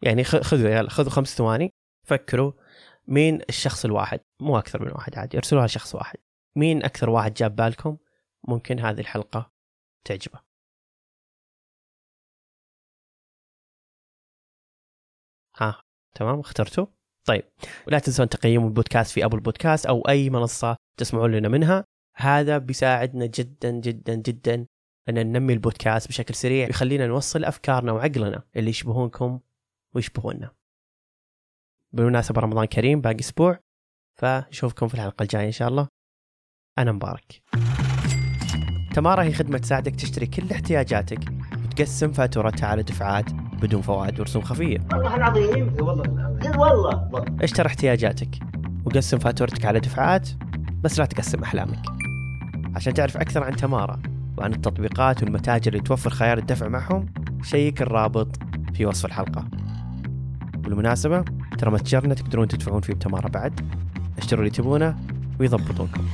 يعني 0.02 0.24
خذوا 0.24 0.68
يلا 0.68 0.90
خذوا 0.90 1.10
خمس 1.10 1.36
ثواني 1.36 1.70
فكروا 2.06 2.52
مين 3.08 3.40
الشخص 3.48 3.84
الواحد. 3.84 4.20
مو 4.40 4.58
أكثر 4.58 4.84
من 4.84 4.92
واحد 4.92 5.18
عادي 5.18 5.36
ارسلوها 5.36 5.66
لشخص 5.66 5.94
واحد. 5.94 6.18
مين 6.56 6.84
أكثر 6.84 7.10
واحد 7.10 7.34
جاب 7.34 7.56
بالكم؟ 7.56 7.96
ممكن 8.48 8.80
هذه 8.80 9.00
الحلقة 9.00 9.52
تعجبه. 10.04 10.40
ها 15.56 15.82
تمام 16.14 16.40
اخترتوا؟ 16.40 16.86
طيب 17.24 17.44
ولا 17.86 17.98
تنسون 17.98 18.28
تقيموا 18.28 18.68
البودكاست 18.68 19.10
في 19.14 19.24
ابل 19.24 19.40
بودكاست 19.40 19.86
أو 19.86 20.00
أي 20.08 20.30
منصة 20.30 20.76
تسمعون 20.98 21.32
لنا 21.32 21.48
منها. 21.48 21.84
هذا 22.16 22.58
بيساعدنا 22.58 23.26
جدا 23.26 23.70
جدا 23.70 24.14
جدا 24.14 24.66
أن 25.08 25.14
ننمي 25.14 25.52
البودكاست 25.52 26.08
بشكل 26.08 26.34
سريع 26.34 26.68
يخلينا 26.68 27.06
نوصل 27.06 27.44
أفكارنا 27.44 27.92
وعقلنا 27.92 28.42
اللي 28.56 28.70
يشبهونكم 28.70 29.40
ويشبهونا 29.94 30.54
بالمناسبة 31.92 32.40
رمضان 32.40 32.64
كريم 32.64 33.00
باقي 33.00 33.20
أسبوع 33.20 33.58
فنشوفكم 34.20 34.88
في 34.88 34.94
الحلقة 34.94 35.22
الجاية 35.22 35.46
إن 35.46 35.52
شاء 35.52 35.68
الله. 35.68 35.88
أنا 36.78 36.92
مبارك. 36.92 37.42
تمارا 38.94 39.22
هي 39.22 39.32
خدمة 39.32 39.58
تساعدك 39.58 39.96
تشتري 39.96 40.26
كل 40.26 40.50
احتياجاتك 40.52 41.18
وتقسم 41.64 42.12
فاتورتها 42.12 42.66
على 42.66 42.82
دفعات 42.82 43.32
بدون 43.32 43.82
فوائد 43.82 44.20
ورسوم 44.20 44.42
خفية. 44.42 44.78
والله 44.92 45.16
العظيم. 45.16 45.74
والله 45.80 46.32
والله. 46.58 47.24
اشتر 47.42 47.66
احتياجاتك 47.66 48.38
وقسم 48.84 49.18
فاتورتك 49.18 49.64
على 49.64 49.80
دفعات 49.80 50.28
بس 50.80 50.98
لا 50.98 51.04
تقسم 51.04 51.42
أحلامك. 51.42 51.82
عشان 52.76 52.94
تعرف 52.94 53.16
أكثر 53.16 53.44
عن 53.44 53.56
تمارا 53.56 54.02
وعن 54.38 54.52
التطبيقات 54.52 55.22
والمتاجر 55.22 55.72
اللي 55.72 55.82
توفر 55.82 56.10
خيار 56.10 56.38
الدفع 56.38 56.68
معهم 56.68 57.06
شيك 57.42 57.82
الرابط 57.82 58.38
في 58.74 58.86
وصف 58.86 59.06
الحلقة. 59.06 59.48
بالمناسبة 60.54 61.24
ترى 61.58 61.70
متجرنا 61.70 62.14
تقدرون 62.14 62.48
تدفعون 62.48 62.80
فيه 62.80 62.94
بتمارا 62.94 63.28
بعد. 63.28 63.60
اشتروا 64.18 64.40
اللي 64.40 64.50
تبونه 64.50 64.96
ويضبطونكم. 65.40 66.04